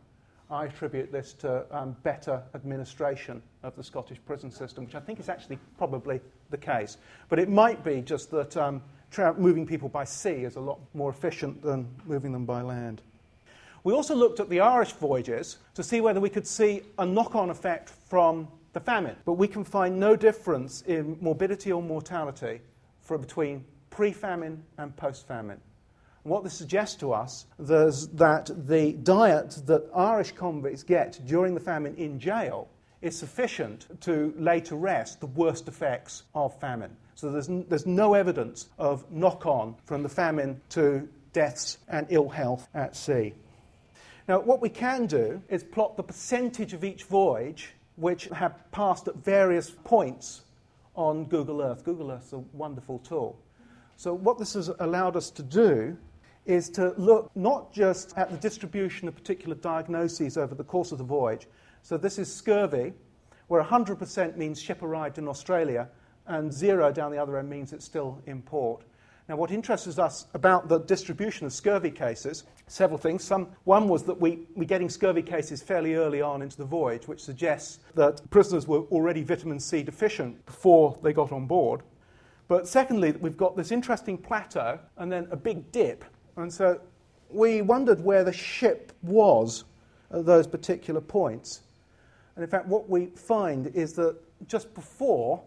I 0.49 0.65
attribute 0.65 1.11
this 1.11 1.33
to 1.33 1.63
um, 1.69 1.95
better 2.01 2.41
administration 2.55 3.43
of 3.61 3.75
the 3.75 3.83
Scottish 3.83 4.17
prison 4.25 4.49
system, 4.49 4.85
which 4.85 4.95
I 4.95 4.99
think 4.99 5.19
is 5.19 5.29
actually 5.29 5.59
probably 5.77 6.21
the 6.49 6.57
case. 6.57 6.97
But 7.29 7.37
it 7.37 7.49
might 7.49 7.83
be 7.83 8.01
just 8.01 8.31
that 8.31 8.57
um, 8.57 8.81
moving 9.37 9.65
people 9.65 9.89
by 9.89 10.03
sea 10.03 10.43
is 10.43 10.55
a 10.55 10.59
lot 10.59 10.79
more 10.93 11.09
efficient 11.09 11.61
than 11.61 11.87
moving 12.05 12.31
them 12.31 12.45
by 12.45 12.61
land. 12.61 13.01
We 13.83 13.93
also 13.93 14.15
looked 14.15 14.39
at 14.39 14.49
the 14.49 14.59
Irish 14.59 14.91
voyages 14.93 15.57
to 15.75 15.83
see 15.83 16.01
whether 16.01 16.19
we 16.19 16.29
could 16.29 16.45
see 16.45 16.81
a 16.97 17.05
knock 17.05 17.35
on 17.35 17.49
effect 17.49 17.89
from 17.89 18.47
the 18.73 18.79
famine, 18.79 19.15
but 19.25 19.33
we 19.33 19.47
can 19.47 19.63
find 19.63 19.99
no 19.99 20.15
difference 20.15 20.81
in 20.83 21.17
morbidity 21.21 21.71
or 21.71 21.81
mortality 21.81 22.61
for 23.01 23.17
between 23.17 23.63
pre 23.89 24.11
famine 24.11 24.63
and 24.77 24.95
post 24.97 25.27
famine. 25.27 25.59
What 26.23 26.43
this 26.43 26.53
suggests 26.53 26.97
to 26.97 27.13
us 27.13 27.45
is 27.57 28.09
that 28.09 28.51
the 28.67 28.91
diet 28.91 29.61
that 29.65 29.89
Irish 29.95 30.33
convicts 30.33 30.83
get 30.83 31.19
during 31.25 31.53
the 31.53 31.61
famine 31.61 31.95
in 31.95 32.19
jail 32.19 32.67
is 33.07 33.17
sufficient 33.17 33.87
to 34.01 34.33
lay 34.37 34.59
to 34.61 34.75
rest 34.75 35.19
the 35.19 35.27
worst 35.27 35.67
effects 35.67 36.23
of 36.35 36.59
famine. 36.59 36.95
So 37.15 37.31
there's, 37.31 37.49
n- 37.49 37.65
there's 37.67 37.87
no 37.87 38.13
evidence 38.13 38.67
of 38.77 39.09
knock 39.11 39.45
on 39.45 39.75
from 39.85 40.03
the 40.03 40.09
famine 40.09 40.61
to 40.69 41.07
deaths 41.33 41.79
and 41.87 42.05
ill 42.09 42.29
health 42.29 42.67
at 42.73 42.95
sea. 42.95 43.33
Now, 44.27 44.41
what 44.41 44.61
we 44.61 44.69
can 44.69 45.05
do 45.07 45.41
is 45.47 45.63
plot 45.63 45.95
the 45.95 46.03
percentage 46.03 46.73
of 46.73 46.83
each 46.83 47.05
voyage 47.05 47.73
which 47.95 48.25
have 48.25 48.53
passed 48.71 49.07
at 49.07 49.15
various 49.15 49.69
points 49.69 50.41
on 50.95 51.25
Google 51.25 51.61
Earth. 51.61 51.83
Google 51.83 52.11
Earth 52.11 52.27
is 52.27 52.33
a 52.33 52.43
wonderful 52.53 52.99
tool. 52.99 53.39
So, 53.95 54.13
what 54.13 54.37
this 54.37 54.53
has 54.53 54.69
allowed 54.79 55.15
us 55.15 55.31
to 55.31 55.43
do 55.43 55.97
is 56.45 56.69
to 56.71 56.93
look 56.97 57.31
not 57.35 57.73
just 57.73 58.17
at 58.17 58.31
the 58.31 58.37
distribution 58.37 59.07
of 59.07 59.15
particular 59.15 59.55
diagnoses 59.55 60.37
over 60.37 60.55
the 60.55 60.63
course 60.63 60.91
of 60.91 60.97
the 60.97 61.03
voyage. 61.03 61.47
So, 61.87 61.95
this 61.95 62.19
is 62.19 62.29
scurvy, 62.29 62.91
where 63.47 63.63
100% 63.63 64.35
means 64.35 64.61
ship 64.61 64.83
arrived 64.83 65.19
in 65.19 65.25
Australia, 65.29 65.87
and 66.25 66.51
zero 66.51 66.91
down 66.91 67.13
the 67.13 67.17
other 67.17 67.37
end 67.37 67.49
means 67.49 67.71
it's 67.71 67.85
still 67.85 68.21
in 68.25 68.41
port. 68.41 68.83
Now, 69.29 69.37
what 69.37 69.51
interests 69.51 69.97
us 69.97 70.27
about 70.33 70.67
the 70.67 70.79
distribution 70.79 71.45
of 71.45 71.53
scurvy 71.53 71.91
cases, 71.91 72.43
several 72.67 72.97
things. 72.97 73.23
Some, 73.23 73.47
one 73.63 73.87
was 73.87 74.03
that 74.03 74.19
we, 74.19 74.39
we're 74.53 74.65
getting 74.65 74.89
scurvy 74.89 75.21
cases 75.21 75.63
fairly 75.63 75.95
early 75.95 76.21
on 76.21 76.41
into 76.41 76.57
the 76.57 76.65
voyage, 76.65 77.07
which 77.07 77.23
suggests 77.23 77.79
that 77.95 78.19
prisoners 78.31 78.67
were 78.67 78.81
already 78.91 79.23
vitamin 79.23 79.57
C 79.57 79.81
deficient 79.81 80.45
before 80.45 80.99
they 81.01 81.13
got 81.13 81.31
on 81.31 81.47
board. 81.47 81.83
But 82.49 82.67
secondly, 82.67 83.13
we've 83.13 83.37
got 83.37 83.55
this 83.55 83.71
interesting 83.71 84.17
plateau 84.17 84.77
and 84.97 85.09
then 85.09 85.29
a 85.31 85.37
big 85.37 85.71
dip. 85.71 86.03
And 86.35 86.51
so 86.51 86.81
we 87.29 87.61
wondered 87.61 88.03
where 88.03 88.25
the 88.25 88.33
ship 88.33 88.91
was 89.03 89.63
at 90.11 90.25
those 90.25 90.47
particular 90.47 90.99
points. 90.99 91.61
And 92.37 92.43
in 92.43 92.51
fact, 92.51 92.67
what 92.67 92.87
we 92.87 93.07
find 93.07 93.65
is 93.73 93.93
that 93.93 94.15
just 94.47 94.71
before, 94.75 95.41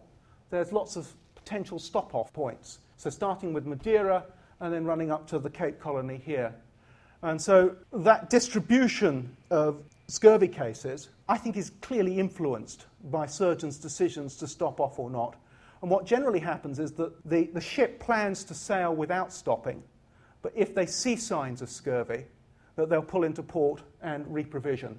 there's 0.49 0.73
lots 0.73 0.97
of 0.97 1.07
potential 1.35 1.79
stop 1.79 2.13
off 2.13 2.33
points. 2.33 2.79
So 2.97 3.09
starting 3.09 3.53
with 3.53 3.65
Madeira 3.65 4.25
and 4.59 4.73
then 4.73 4.83
running 4.83 5.09
up 5.09 5.25
to 5.27 5.39
the 5.39 5.49
Cape 5.49 5.79
Colony 5.79 6.21
here. 6.25 6.53
And 7.21 7.41
so 7.41 7.77
that 7.93 8.29
distribution 8.29 9.37
of 9.49 9.81
scurvy 10.09 10.49
cases, 10.49 11.07
I 11.29 11.37
think, 11.37 11.55
is 11.55 11.69
clearly 11.79 12.19
influenced 12.19 12.87
by 13.05 13.25
surgeons' 13.25 13.77
decisions 13.77 14.35
to 14.35 14.47
stop 14.47 14.81
off 14.81 14.99
or 14.99 15.09
not. 15.09 15.37
And 15.81 15.89
what 15.89 16.05
generally 16.05 16.41
happens 16.41 16.77
is 16.77 16.91
that 16.95 17.13
the, 17.23 17.45
the 17.53 17.61
ship 17.61 18.01
plans 18.01 18.43
to 18.43 18.53
sail 18.53 18.93
without 18.93 19.31
stopping, 19.31 19.81
but 20.41 20.51
if 20.57 20.75
they 20.75 20.87
see 20.87 21.15
signs 21.15 21.61
of 21.61 21.69
scurvy, 21.69 22.25
that 22.75 22.89
they'll 22.89 23.01
pull 23.01 23.23
into 23.23 23.43
port 23.43 23.81
and 24.01 24.25
reprovision. 24.25 24.97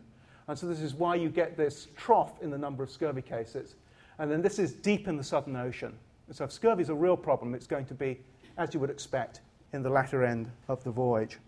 And 0.52 0.58
so 0.58 0.66
this 0.66 0.82
is 0.82 0.92
why 0.92 1.14
you 1.14 1.30
get 1.30 1.56
this 1.56 1.88
trough 1.96 2.42
in 2.42 2.50
the 2.50 2.58
number 2.58 2.82
of 2.82 2.90
scurvy 2.90 3.22
cases. 3.22 3.76
And 4.18 4.30
then 4.30 4.42
this 4.42 4.58
is 4.58 4.74
deep 4.74 5.08
in 5.08 5.16
the 5.16 5.24
Southern 5.24 5.56
Ocean. 5.56 5.94
So 6.30 6.44
if 6.44 6.52
scurvy 6.52 6.82
is 6.82 6.90
a 6.90 6.94
real 6.94 7.16
problem, 7.16 7.54
it's 7.54 7.66
going 7.66 7.86
to 7.86 7.94
be, 7.94 8.20
as 8.58 8.74
you 8.74 8.80
would 8.80 8.90
expect, 8.90 9.40
in 9.72 9.82
the 9.82 9.88
latter 9.88 10.22
end 10.22 10.50
of 10.68 10.84
the 10.84 10.90
voyage. 10.90 11.38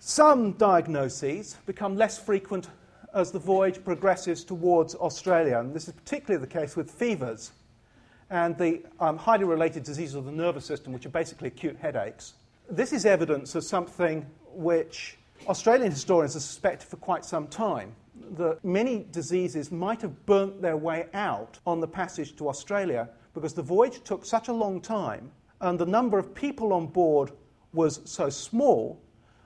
Some 0.00 0.54
diagnoses 0.54 1.58
become 1.64 1.96
less 1.96 2.18
frequent 2.18 2.70
as 3.14 3.30
the 3.30 3.38
voyage 3.38 3.84
progresses 3.84 4.42
towards 4.42 4.96
Australia, 4.96 5.60
and 5.60 5.72
this 5.72 5.86
is 5.86 5.94
particularly 5.94 6.44
the 6.44 6.52
case 6.52 6.74
with 6.74 6.90
fevers 6.90 7.52
and 8.30 8.58
the 8.58 8.82
um, 8.98 9.16
highly 9.16 9.44
related 9.44 9.84
diseases 9.84 10.16
of 10.16 10.24
the 10.24 10.32
nervous 10.32 10.64
system, 10.64 10.92
which 10.92 11.06
are 11.06 11.10
basically 11.10 11.46
acute 11.46 11.76
headaches. 11.76 12.32
This 12.68 12.92
is 12.92 13.06
evidence 13.06 13.54
of 13.54 13.62
something 13.62 14.26
which 14.54 15.18
Australian 15.46 15.92
historians 15.92 16.34
have 16.34 16.42
suspected 16.42 16.88
for 16.88 16.96
quite 16.96 17.24
some 17.24 17.46
time 17.46 17.94
that 18.36 18.64
many 18.64 19.06
diseases 19.10 19.70
might 19.70 20.02
have 20.02 20.26
burnt 20.26 20.60
their 20.62 20.76
way 20.76 21.06
out 21.14 21.58
on 21.66 21.80
the 21.80 21.88
passage 21.88 22.36
to 22.36 22.48
Australia 22.48 23.08
because 23.34 23.54
the 23.54 23.62
voyage 23.62 24.02
took 24.04 24.24
such 24.24 24.48
a 24.48 24.52
long 24.52 24.80
time 24.80 25.30
and 25.60 25.78
the 25.78 25.86
number 25.86 26.18
of 26.18 26.34
people 26.34 26.72
on 26.72 26.86
board 26.86 27.32
was 27.72 28.00
so 28.04 28.28
small 28.28 29.00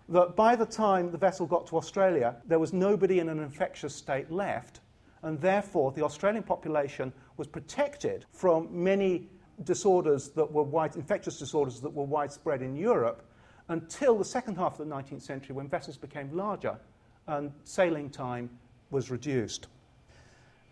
that 0.09 0.37
by 0.37 0.57
the 0.57 0.67
time 0.67 1.11
the 1.11 1.19
vessel 1.19 1.47
got 1.47 1.67
to 1.67 1.77
Australia, 1.77 2.37
there 2.47 2.59
was 2.59 2.73
nobody 2.73 3.19
in 3.19 3.29
an 3.29 3.41
infectious 3.41 3.95
state 3.95 4.31
left, 4.31 4.81
and 5.23 5.41
therefore 5.41 5.93
the 5.93 6.03
Australian 6.03 6.43
population 6.43 7.13
was 7.37 7.47
protected 7.47 8.25
from 8.33 8.69
many 8.71 9.29
disorders 9.65 10.31
that 10.31 10.51
were 10.51 10.63
wide, 10.63 10.97
infectious 10.97 11.39
disorders 11.39 11.81
that 11.81 11.91
were 11.91 12.05
widespread 12.05 12.63
in 12.63 12.75
Europe 12.75 13.23
until 13.69 14.17
the 14.17 14.25
second 14.25 14.57
half 14.57 14.79
of 14.79 14.89
the 14.89 14.95
19th 14.95 15.23
century 15.23 15.55
when 15.55 15.69
vessels 15.69 15.97
became 15.97 16.35
larger 16.35 16.79
and 17.27 17.53
sailing 17.65 18.09
time 18.09 18.49
was 18.91 19.11
reduced. 19.11 19.67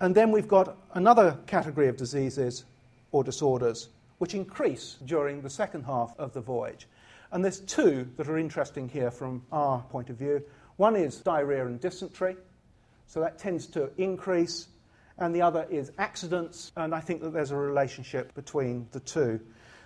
And 0.00 0.14
then 0.14 0.30
we've 0.30 0.48
got 0.48 0.76
another 0.94 1.38
category 1.46 1.88
of 1.88 1.96
diseases 1.96 2.64
or 3.12 3.24
disorders 3.24 3.88
which 4.18 4.34
increase 4.34 4.96
during 5.04 5.42
the 5.42 5.50
second 5.50 5.84
half 5.84 6.14
of 6.18 6.32
the 6.32 6.40
voyage. 6.40 6.86
And 7.32 7.44
there's 7.44 7.60
two 7.60 8.08
that 8.16 8.28
are 8.28 8.38
interesting 8.38 8.88
here 8.88 9.10
from 9.10 9.42
our 9.52 9.80
point 9.90 10.10
of 10.10 10.16
view. 10.16 10.42
One 10.76 10.96
is 10.96 11.18
diarrhea 11.18 11.66
and 11.66 11.80
dysentery, 11.80 12.36
so 13.06 13.20
that 13.20 13.38
tends 13.38 13.66
to 13.68 13.90
increase, 13.98 14.68
and 15.18 15.34
the 15.34 15.42
other 15.42 15.66
is 15.70 15.92
accidents, 15.98 16.72
and 16.76 16.94
I 16.94 17.00
think 17.00 17.20
that 17.22 17.32
there's 17.32 17.50
a 17.50 17.56
relationship 17.56 18.34
between 18.34 18.86
the 18.92 19.00
two. 19.00 19.40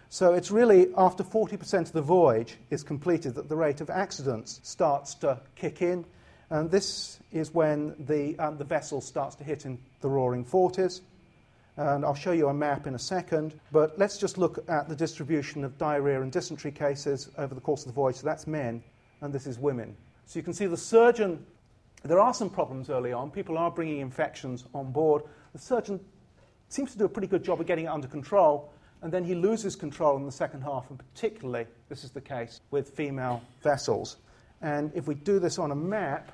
So 0.08 0.34
it's 0.34 0.50
really 0.50 0.88
after 0.96 1.22
40% 1.22 1.80
of 1.82 1.92
the 1.92 2.02
voyage 2.02 2.56
is 2.70 2.82
completed 2.82 3.34
that 3.36 3.48
the 3.48 3.56
rate 3.56 3.80
of 3.80 3.90
accidents 3.90 4.60
starts 4.64 5.14
to 5.16 5.40
kick 5.54 5.82
in, 5.82 6.04
and 6.50 6.70
this 6.70 7.20
is 7.32 7.54
when 7.54 7.94
the, 7.98 8.38
um, 8.38 8.58
the 8.58 8.64
vessel 8.64 9.00
starts 9.00 9.36
to 9.36 9.44
hit 9.44 9.64
in 9.64 9.78
the 10.00 10.08
roaring 10.08 10.44
40s 10.44 11.00
and 11.76 12.04
I'll 12.04 12.14
show 12.14 12.32
you 12.32 12.48
a 12.48 12.54
map 12.54 12.86
in 12.86 12.94
a 12.94 12.98
second. 12.98 13.58
But 13.72 13.98
let's 13.98 14.18
just 14.18 14.36
look 14.36 14.62
at 14.68 14.88
the 14.88 14.96
distribution 14.96 15.64
of 15.64 15.78
diarrhea 15.78 16.20
and 16.20 16.30
dysentery 16.30 16.72
cases 16.72 17.30
over 17.38 17.54
the 17.54 17.60
course 17.60 17.82
of 17.82 17.86
the 17.86 17.94
voyage. 17.94 18.16
So 18.16 18.26
that's 18.26 18.46
men, 18.46 18.82
and 19.22 19.32
this 19.32 19.46
is 19.46 19.58
women. 19.58 19.96
So 20.26 20.38
you 20.38 20.42
can 20.42 20.52
see 20.52 20.66
the 20.66 20.76
surgeon, 20.76 21.44
there 22.02 22.20
are 22.20 22.34
some 22.34 22.50
problems 22.50 22.90
early 22.90 23.12
on. 23.12 23.30
People 23.30 23.56
are 23.56 23.70
bringing 23.70 24.00
infections 24.00 24.64
on 24.74 24.92
board. 24.92 25.22
The 25.52 25.58
surgeon 25.58 26.00
seems 26.68 26.92
to 26.92 26.98
do 26.98 27.04
a 27.04 27.08
pretty 27.08 27.28
good 27.28 27.42
job 27.42 27.60
of 27.60 27.66
getting 27.66 27.86
it 27.86 27.88
under 27.88 28.08
control, 28.08 28.72
and 29.02 29.10
then 29.10 29.24
he 29.24 29.34
loses 29.34 29.74
control 29.74 30.16
in 30.18 30.26
the 30.26 30.32
second 30.32 30.62
half, 30.62 30.90
and 30.90 30.98
particularly 30.98 31.66
this 31.88 32.04
is 32.04 32.10
the 32.10 32.20
case 32.20 32.60
with 32.70 32.90
female 32.90 33.42
vessels. 33.62 34.18
And 34.60 34.92
if 34.94 35.06
we 35.06 35.14
do 35.14 35.38
this 35.38 35.58
on 35.58 35.70
a 35.70 35.74
map, 35.74 36.30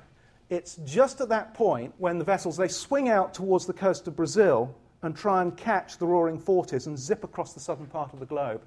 it's 0.49 0.77
just 0.85 1.21
at 1.21 1.29
that 1.29 1.53
point 1.53 1.93
when 1.97 2.17
the 2.17 2.25
vessels 2.25 2.57
they 2.57 2.67
swing 2.67 3.09
out 3.09 3.33
towards 3.33 3.65
the 3.65 3.73
coast 3.73 4.07
of 4.07 4.15
Brazil 4.15 4.75
and 5.01 5.15
try 5.15 5.41
and 5.41 5.55
catch 5.55 5.97
the 5.97 6.07
roaring 6.07 6.39
forties 6.39 6.87
and 6.87 6.97
zip 6.97 7.23
across 7.23 7.53
the 7.53 7.59
southern 7.59 7.87
part 7.87 8.13
of 8.13 8.19
the 8.19 8.25
globe. 8.25 8.61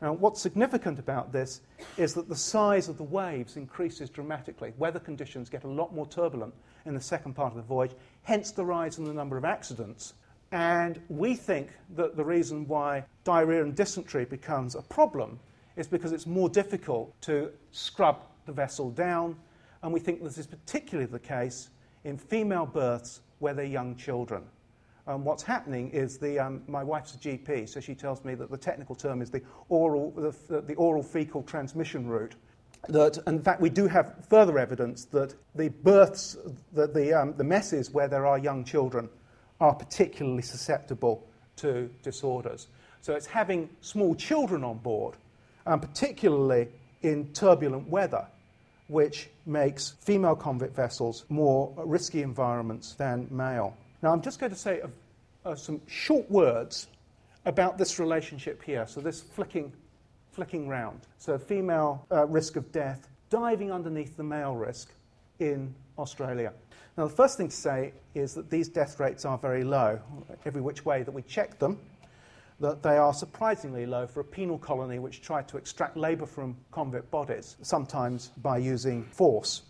Now, 0.00 0.12
what's 0.12 0.40
significant 0.40 0.98
about 1.00 1.32
this 1.32 1.60
is 1.96 2.14
that 2.14 2.28
the 2.28 2.36
size 2.36 2.88
of 2.88 2.96
the 2.96 3.02
waves 3.02 3.56
increases 3.56 4.08
dramatically. 4.08 4.72
Weather 4.78 5.00
conditions 5.00 5.48
get 5.50 5.64
a 5.64 5.68
lot 5.68 5.92
more 5.92 6.06
turbulent 6.06 6.54
in 6.86 6.94
the 6.94 7.00
second 7.00 7.34
part 7.34 7.52
of 7.52 7.56
the 7.56 7.62
voyage, 7.62 7.92
hence 8.22 8.52
the 8.52 8.64
rise 8.64 8.98
in 8.98 9.04
the 9.04 9.12
number 9.12 9.36
of 9.36 9.44
accidents. 9.44 10.14
And 10.52 11.00
we 11.08 11.34
think 11.34 11.70
that 11.96 12.16
the 12.16 12.24
reason 12.24 12.66
why 12.68 13.04
diarrhea 13.24 13.62
and 13.62 13.74
dysentery 13.74 14.24
becomes 14.24 14.76
a 14.76 14.82
problem 14.82 15.40
is 15.76 15.86
because 15.86 16.12
it's 16.12 16.26
more 16.26 16.48
difficult 16.48 17.20
to 17.22 17.50
scrub 17.72 18.22
the 18.46 18.52
vessel 18.52 18.90
down. 18.90 19.36
And 19.82 19.92
we 19.92 20.00
think 20.00 20.22
this 20.22 20.38
is 20.38 20.46
particularly 20.46 21.10
the 21.10 21.18
case 21.18 21.70
in 22.04 22.18
female 22.18 22.66
berths 22.66 23.20
where 23.38 23.54
they're 23.54 23.64
young 23.64 23.96
children 23.96 24.44
um, 25.08 25.24
what's 25.24 25.42
happening 25.42 25.90
is 25.90 26.18
the, 26.18 26.38
um, 26.38 26.62
my 26.68 26.84
wife's 26.84 27.14
a 27.14 27.18
GP, 27.18 27.66
so 27.66 27.80
she 27.80 27.94
tells 27.94 28.24
me 28.24 28.34
that 28.34 28.50
the 28.50 28.58
technical 28.58 28.94
term 28.94 29.22
is 29.22 29.30
the 29.30 29.40
oral, 29.70 30.10
the, 30.10 30.60
the 30.60 30.74
oral 30.74 31.02
fecal 31.02 31.42
transmission 31.42 32.06
route. 32.06 32.34
That, 32.90 33.18
in 33.26 33.42
fact, 33.42 33.60
we 33.62 33.70
do 33.70 33.88
have 33.88 34.26
further 34.28 34.58
evidence 34.58 35.06
that 35.06 35.34
the 35.54 35.70
berths, 35.70 36.36
that 36.74 36.92
the, 36.92 37.14
um, 37.14 37.34
the 37.38 37.44
messes 37.44 37.90
where 37.90 38.06
there 38.06 38.26
are 38.26 38.38
young 38.38 38.64
children 38.64 39.08
are 39.60 39.74
particularly 39.74 40.42
susceptible 40.42 41.26
to 41.56 41.90
disorders. 42.02 42.68
So 43.00 43.14
it's 43.14 43.26
having 43.26 43.70
small 43.80 44.14
children 44.14 44.62
on 44.62 44.76
board, 44.76 45.16
um, 45.66 45.80
particularly 45.80 46.68
in 47.00 47.32
turbulent 47.32 47.88
weather, 47.88 48.26
which 48.88 49.28
makes 49.46 49.94
female 50.00 50.34
convict 50.34 50.74
vessels 50.74 51.24
more 51.28 51.72
risky 51.76 52.22
environments 52.22 52.94
than 52.94 53.28
male. 53.30 53.76
Now, 54.02 54.12
I'm 54.12 54.22
just 54.22 54.40
going 54.40 54.52
to 54.52 54.58
say 54.58 54.80
uh, 54.80 54.88
uh, 55.44 55.54
some 55.54 55.80
short 55.86 56.30
words 56.30 56.88
about 57.46 57.78
this 57.78 57.98
relationship 57.98 58.62
here. 58.62 58.86
So, 58.86 59.00
this 59.00 59.20
flicking, 59.20 59.72
flicking 60.32 60.68
round. 60.68 61.00
So, 61.18 61.38
female 61.38 62.06
uh, 62.10 62.26
risk 62.26 62.56
of 62.56 62.72
death 62.72 63.08
diving 63.30 63.70
underneath 63.70 64.16
the 64.16 64.24
male 64.24 64.56
risk 64.56 64.90
in 65.38 65.74
Australia. 65.98 66.52
Now, 66.96 67.06
the 67.06 67.14
first 67.14 67.36
thing 67.36 67.48
to 67.48 67.56
say 67.56 67.92
is 68.14 68.34
that 68.34 68.50
these 68.50 68.68
death 68.68 68.98
rates 68.98 69.24
are 69.24 69.38
very 69.38 69.64
low, 69.64 70.00
every 70.44 70.60
which 70.60 70.84
way 70.84 71.02
that 71.02 71.12
we 71.12 71.22
check 71.22 71.58
them 71.58 71.78
that 72.60 72.82
they 72.82 72.96
are 72.96 73.14
surprisingly 73.14 73.86
low 73.86 74.06
for 74.06 74.20
a 74.20 74.24
penal 74.24 74.58
colony 74.58 74.98
which 74.98 75.22
tried 75.22 75.46
to 75.48 75.56
extract 75.56 75.96
labour 75.96 76.26
from 76.26 76.56
convict 76.70 77.10
bodies, 77.10 77.56
sometimes 77.62 78.28
by 78.42 78.58
using 78.58 79.04
force. 79.04 79.62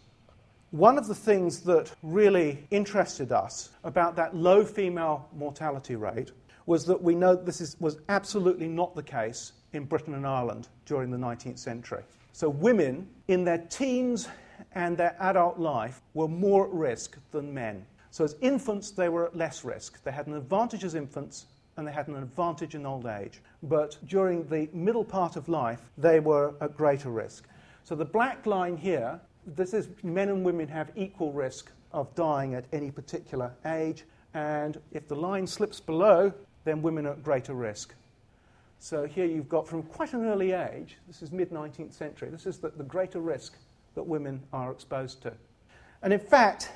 One 0.70 0.98
of 0.98 1.06
the 1.06 1.14
things 1.14 1.60
that 1.62 1.92
really 2.02 2.66
interested 2.70 3.32
us 3.32 3.70
about 3.84 4.16
that 4.16 4.36
low 4.36 4.64
female 4.64 5.28
mortality 5.34 5.96
rate 5.96 6.32
was 6.66 6.84
that 6.84 7.02
we 7.02 7.14
know 7.14 7.34
this 7.34 7.62
is, 7.62 7.76
was 7.80 7.98
absolutely 8.10 8.68
not 8.68 8.94
the 8.94 9.02
case 9.02 9.52
in 9.72 9.84
Britain 9.84 10.14
and 10.14 10.26
Ireland 10.26 10.68
during 10.84 11.10
the 11.10 11.16
19th 11.16 11.58
century. 11.58 12.02
So, 12.32 12.48
women 12.50 13.08
in 13.28 13.44
their 13.44 13.58
teens 13.58 14.28
and 14.72 14.96
their 14.96 15.16
adult 15.20 15.58
life 15.58 16.02
were 16.12 16.28
more 16.28 16.66
at 16.66 16.72
risk 16.72 17.16
than 17.30 17.52
men. 17.52 17.86
So, 18.10 18.24
as 18.24 18.36
infants, 18.42 18.90
they 18.90 19.08
were 19.08 19.26
at 19.26 19.36
less 19.36 19.64
risk. 19.64 20.02
They 20.04 20.12
had 20.12 20.26
an 20.26 20.34
advantage 20.34 20.84
as 20.84 20.94
infants 20.94 21.46
and 21.78 21.86
they 21.86 21.92
had 21.92 22.08
an 22.08 22.16
advantage 22.16 22.74
in 22.74 22.84
old 22.84 23.06
age. 23.06 23.40
But 23.62 23.96
during 24.06 24.46
the 24.48 24.68
middle 24.72 25.04
part 25.04 25.36
of 25.36 25.48
life, 25.48 25.80
they 25.96 26.18
were 26.18 26.52
at 26.60 26.76
greater 26.76 27.08
risk. 27.08 27.46
So 27.84 27.94
the 27.94 28.04
black 28.04 28.44
line 28.46 28.76
here, 28.76 29.18
this 29.46 29.72
is 29.72 29.88
men 30.02 30.28
and 30.28 30.44
women 30.44 30.66
have 30.68 30.90
equal 30.96 31.32
risk 31.32 31.70
of 31.92 32.12
dying 32.16 32.54
at 32.54 32.64
any 32.72 32.90
particular 32.90 33.52
age, 33.64 34.04
and 34.34 34.78
if 34.92 35.08
the 35.08 35.14
line 35.14 35.46
slips 35.46 35.78
below, 35.80 36.32
then 36.64 36.82
women 36.82 37.06
are 37.06 37.12
at 37.12 37.22
greater 37.22 37.54
risk. 37.54 37.94
So 38.80 39.06
here 39.06 39.24
you've 39.24 39.48
got 39.48 39.66
from 39.66 39.84
quite 39.84 40.12
an 40.12 40.26
early 40.26 40.52
age, 40.52 40.98
this 41.06 41.22
is 41.22 41.30
mid 41.30 41.50
19th 41.50 41.92
century, 41.92 42.28
this 42.28 42.44
is 42.44 42.58
the, 42.58 42.70
the 42.70 42.84
greater 42.84 43.20
risk 43.20 43.54
that 43.94 44.02
women 44.02 44.42
are 44.52 44.72
exposed 44.72 45.22
to. 45.22 45.32
And 46.02 46.12
in 46.12 46.20
fact, 46.20 46.70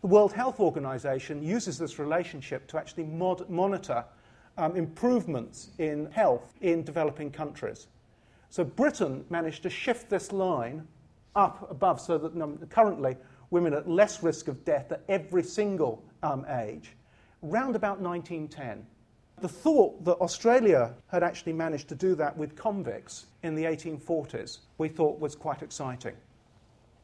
the 0.00 0.06
World 0.06 0.32
Health 0.32 0.60
Organization 0.60 1.42
uses 1.42 1.76
this 1.76 1.98
relationship 1.98 2.66
to 2.68 2.78
actually 2.78 3.04
mod- 3.04 3.48
monitor 3.50 4.04
um, 4.58 4.76
improvements 4.76 5.70
in 5.78 6.06
health 6.10 6.54
in 6.60 6.82
developing 6.82 7.30
countries. 7.30 7.88
So 8.50 8.64
Britain 8.64 9.24
managed 9.30 9.62
to 9.64 9.70
shift 9.70 10.08
this 10.08 10.32
line 10.32 10.86
up 11.34 11.68
above 11.70 12.00
so 12.00 12.18
that 12.18 12.40
um, 12.40 12.58
currently 12.70 13.16
women 13.50 13.74
are 13.74 13.78
at 13.78 13.88
less 13.88 14.22
risk 14.22 14.48
of 14.48 14.64
death 14.64 14.92
at 14.92 15.02
every 15.08 15.42
single 15.42 16.04
um, 16.22 16.46
age, 16.48 16.92
round 17.42 17.76
about 17.76 18.00
1910. 18.00 18.86
The 19.40 19.48
thought 19.48 20.04
that 20.04 20.14
Australia 20.14 20.94
had 21.08 21.22
actually 21.22 21.52
managed 21.52 21.88
to 21.88 21.94
do 21.94 22.14
that 22.14 22.36
with 22.36 22.54
convicts 22.54 23.26
in 23.42 23.54
the 23.54 23.64
1840s, 23.64 24.58
we 24.78 24.88
thought 24.88 25.18
was 25.18 25.34
quite 25.34 25.62
exciting. 25.62 26.14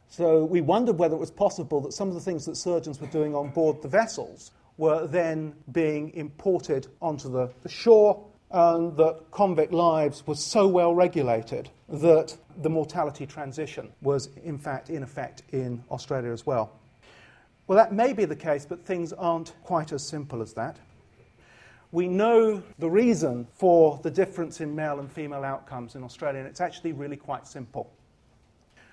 So 0.09 0.45
we 0.45 0.61
wondered 0.61 0.99
whether 0.99 1.15
it 1.15 1.21
was 1.21 1.31
possible 1.31 1.81
that 1.83 1.93
some 1.93 2.09
of 2.09 2.15
the 2.15 2.21
things 2.21 2.45
that 2.47 2.57
surgeons 2.57 3.01
were 3.01 3.07
doing 3.09 3.35
on 3.35 3.51
board 3.51 3.83
the 3.83 3.89
vessels 3.89 4.53
were 4.81 5.07
then 5.07 5.55
being 5.73 6.11
imported 6.15 6.87
onto 7.03 7.31
the, 7.31 7.53
the 7.61 7.69
shore, 7.69 8.25
and 8.51 8.97
that 8.97 9.21
convict 9.31 9.75
lives 9.75 10.27
were 10.27 10.35
so 10.35 10.67
well 10.67 10.95
regulated 10.95 11.69
that 11.91 12.35
the 12.63 12.71
mortality 12.71 13.27
transition 13.27 13.93
was, 14.01 14.31
in 14.43 14.57
fact, 14.57 14.89
in 14.89 15.03
effect 15.03 15.43
in 15.53 15.85
Australia 15.91 16.33
as 16.33 16.47
well. 16.47 16.73
Well, 17.67 17.77
that 17.77 17.93
may 17.93 18.15
be 18.15 18.25
the 18.25 18.35
case, 18.35 18.65
but 18.65 18.87
things 18.87 19.13
aren't 19.13 19.53
quite 19.65 19.93
as 19.93 20.03
simple 20.03 20.41
as 20.41 20.55
that. 20.55 20.79
We 21.93 22.09
know 22.09 22.63
the 22.79 22.89
reason 22.89 23.49
for 23.53 24.01
the 24.03 24.11
difference 24.11 24.63
in 24.63 24.75
male 24.75 24.99
and 24.99 25.13
female 25.13 25.45
outcomes 25.45 25.95
in 25.95 26.03
Australia, 26.03 26.41
and 26.41 26.49
it's 26.49 26.63
actually 26.63 26.93
really 26.93 27.17
quite 27.17 27.47
simple. 27.47 27.93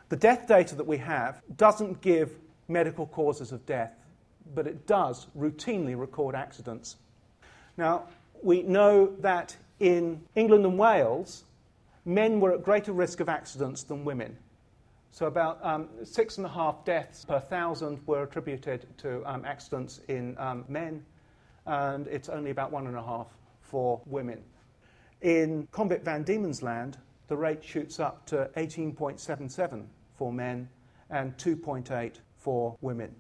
The 0.10 0.18
death 0.18 0.50
data 0.50 0.76
that 0.76 0.86
we 0.86 0.98
have 0.98 1.42
doesn't 1.56 2.02
give 2.02 2.36
medical 2.68 3.08
causes 3.08 3.54
of 3.54 3.66
death 3.66 3.94
but 4.54 4.68
it 4.68 4.88
does 4.88 5.28
routinely 5.38 5.98
record 5.98 6.36
accidents. 6.36 6.98
Now, 7.78 8.04
we 8.42 8.64
know 8.64 9.14
that 9.20 9.56
in 9.80 10.22
England 10.36 10.66
and 10.66 10.78
Wales, 10.78 11.44
men 12.06 12.40
were 12.40 12.54
at 12.54 12.64
greater 12.64 12.92
risk 12.92 13.20
of 13.20 13.30
accidents 13.30 13.84
than 13.84 14.04
women. 14.06 14.38
So, 15.12 15.26
about 15.26 15.60
um, 15.64 15.88
six 16.04 16.38
and 16.38 16.46
a 16.46 16.50
half 16.50 16.86
deaths 16.86 17.26
per 17.26 17.40
thousand 17.40 18.00
were 18.06 18.24
attributed 18.24 18.86
to 19.00 19.24
um, 19.26 19.46
accidents 19.46 20.02
in 20.08 20.38
um, 20.38 20.66
men, 20.68 21.04
and 21.66 22.08
it's 22.08 22.30
only 22.30 22.52
about 22.52 22.72
one 22.72 22.88
and 22.88 22.96
a 22.96 23.04
half 23.04 23.28
for 23.62 24.02
women. 24.06 24.44
In 25.22 25.68
convict 25.72 26.06
Van 26.06 26.24
Diemen's 26.24 26.62
Land, 26.62 26.98
the 27.28 27.36
rate 27.36 27.64
shoots 27.64 28.00
up 28.00 28.26
to 28.28 28.50
18.77 28.58 29.86
for 30.16 30.32
men 30.32 30.70
and 31.10 31.36
2.8 31.38 32.16
for 32.38 32.78
women. 32.82 33.14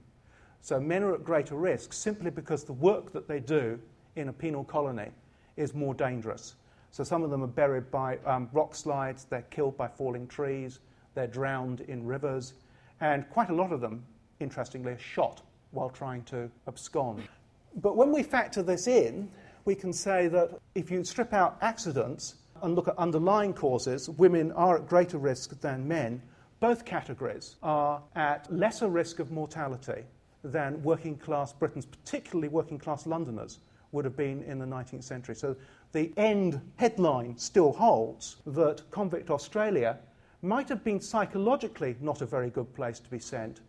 So 0.67 0.81
men 0.81 1.01
are 1.03 1.13
at 1.13 1.23
greater 1.23 1.55
risk 1.55 1.93
simply 1.93 2.29
because 2.29 2.65
the 2.65 2.73
work 2.73 3.13
that 3.13 3.25
they 3.25 3.39
do 3.39 3.79
in 4.17 4.27
a 4.27 4.33
penal 4.33 4.65
colony 4.65 5.11
is 5.55 5.73
more 5.73 5.93
dangerous. 5.93 6.55
So 6.91 7.05
some 7.05 7.23
of 7.23 7.29
them 7.29 7.41
are 7.41 7.47
buried 7.47 7.89
by 7.89 8.17
um, 8.25 8.49
rock 8.51 8.75
slides, 8.75 9.23
they're 9.29 9.43
killed 9.43 9.77
by 9.77 9.87
falling 9.87 10.27
trees, 10.27 10.79
they're 11.15 11.25
drowned 11.25 11.79
in 11.87 12.05
rivers, 12.05 12.53
and 12.99 13.29
quite 13.29 13.49
a 13.49 13.55
lot 13.55 13.71
of 13.71 13.79
them, 13.79 14.03
interestingly, 14.41 14.91
are 14.91 14.99
shot 14.99 15.41
while 15.71 15.89
trying 15.89 16.23
to 16.23 16.51
abscond. 16.67 17.23
But 17.77 17.95
when 17.95 18.11
we 18.11 18.21
factor 18.21 18.61
this 18.61 18.87
in, 18.87 19.31
we 19.63 19.73
can 19.73 19.93
say 19.93 20.27
that 20.27 20.59
if 20.75 20.91
you 20.91 21.01
strip 21.05 21.31
out 21.31 21.57
accidents 21.61 22.35
and 22.61 22.75
look 22.75 22.89
at 22.89 22.97
underlying 22.97 23.53
causes, 23.53 24.09
women 24.09 24.51
are 24.51 24.79
at 24.79 24.89
greater 24.89 25.17
risk 25.17 25.61
than 25.61 25.87
men. 25.87 26.21
Both 26.59 26.83
categories 26.83 27.55
are 27.63 28.01
at 28.17 28.53
lesser 28.53 28.89
risk 28.89 29.19
of 29.19 29.31
mortality 29.31 30.03
than 30.43 30.81
working 30.83 31.17
class 31.17 31.53
Britons, 31.53 31.85
particularly 31.85 32.47
working 32.47 32.77
class 32.77 33.05
Londoners, 33.05 33.59
would 33.91 34.05
have 34.05 34.17
been 34.17 34.43
in 34.43 34.59
the 34.59 34.65
19th 34.65 35.03
century. 35.03 35.35
So 35.35 35.55
the 35.91 36.11
end 36.17 36.61
headline 36.75 37.37
still 37.37 37.71
holds 37.71 38.37
that 38.45 38.89
convict 38.91 39.29
Australia 39.29 39.97
might 40.41 40.69
have 40.69 40.83
been 40.83 40.99
psychologically 40.99 41.95
not 42.01 42.21
a 42.21 42.25
very 42.25 42.49
good 42.49 42.73
place 42.73 42.99
to 42.99 43.09
be 43.09 43.19
sent, 43.19 43.61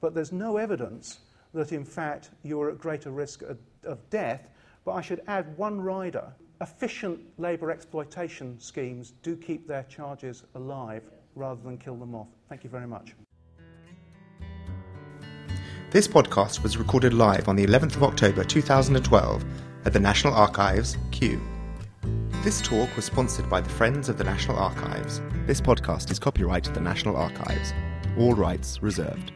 but 0.00 0.14
there's 0.14 0.32
no 0.32 0.56
evidence 0.56 1.20
that 1.54 1.72
in 1.72 1.84
fact 1.84 2.30
you 2.42 2.60
are 2.60 2.70
at 2.70 2.78
greater 2.78 3.10
risk 3.10 3.42
of, 3.42 3.58
of 3.84 4.08
death. 4.10 4.50
But 4.84 4.92
I 4.92 5.00
should 5.00 5.22
add 5.26 5.56
one 5.56 5.80
rider. 5.80 6.32
Efficient 6.60 7.20
labour 7.38 7.70
exploitation 7.70 8.58
schemes 8.60 9.12
do 9.22 9.36
keep 9.36 9.66
their 9.66 9.82
charges 9.84 10.44
alive 10.54 11.02
rather 11.34 11.60
than 11.62 11.76
kill 11.76 11.96
them 11.96 12.14
off. 12.14 12.28
Thank 12.48 12.64
you 12.64 12.70
very 12.70 12.86
much. 12.86 13.14
This 15.92 16.08
podcast 16.08 16.64
was 16.64 16.76
recorded 16.76 17.14
live 17.14 17.48
on 17.48 17.54
the 17.54 17.64
11th 17.64 17.94
of 17.94 18.02
October 18.02 18.42
2012 18.42 19.44
at 19.84 19.92
the 19.92 20.00
National 20.00 20.34
Archives, 20.34 20.96
Kew. 21.12 21.40
This 22.42 22.60
talk 22.60 22.94
was 22.96 23.04
sponsored 23.04 23.48
by 23.48 23.60
the 23.60 23.70
Friends 23.70 24.08
of 24.08 24.18
the 24.18 24.24
National 24.24 24.58
Archives. 24.58 25.22
This 25.46 25.60
podcast 25.60 26.10
is 26.10 26.18
copyright 26.18 26.66
the 26.74 26.80
National 26.80 27.16
Archives. 27.16 27.72
All 28.18 28.34
rights 28.34 28.82
reserved. 28.82 29.30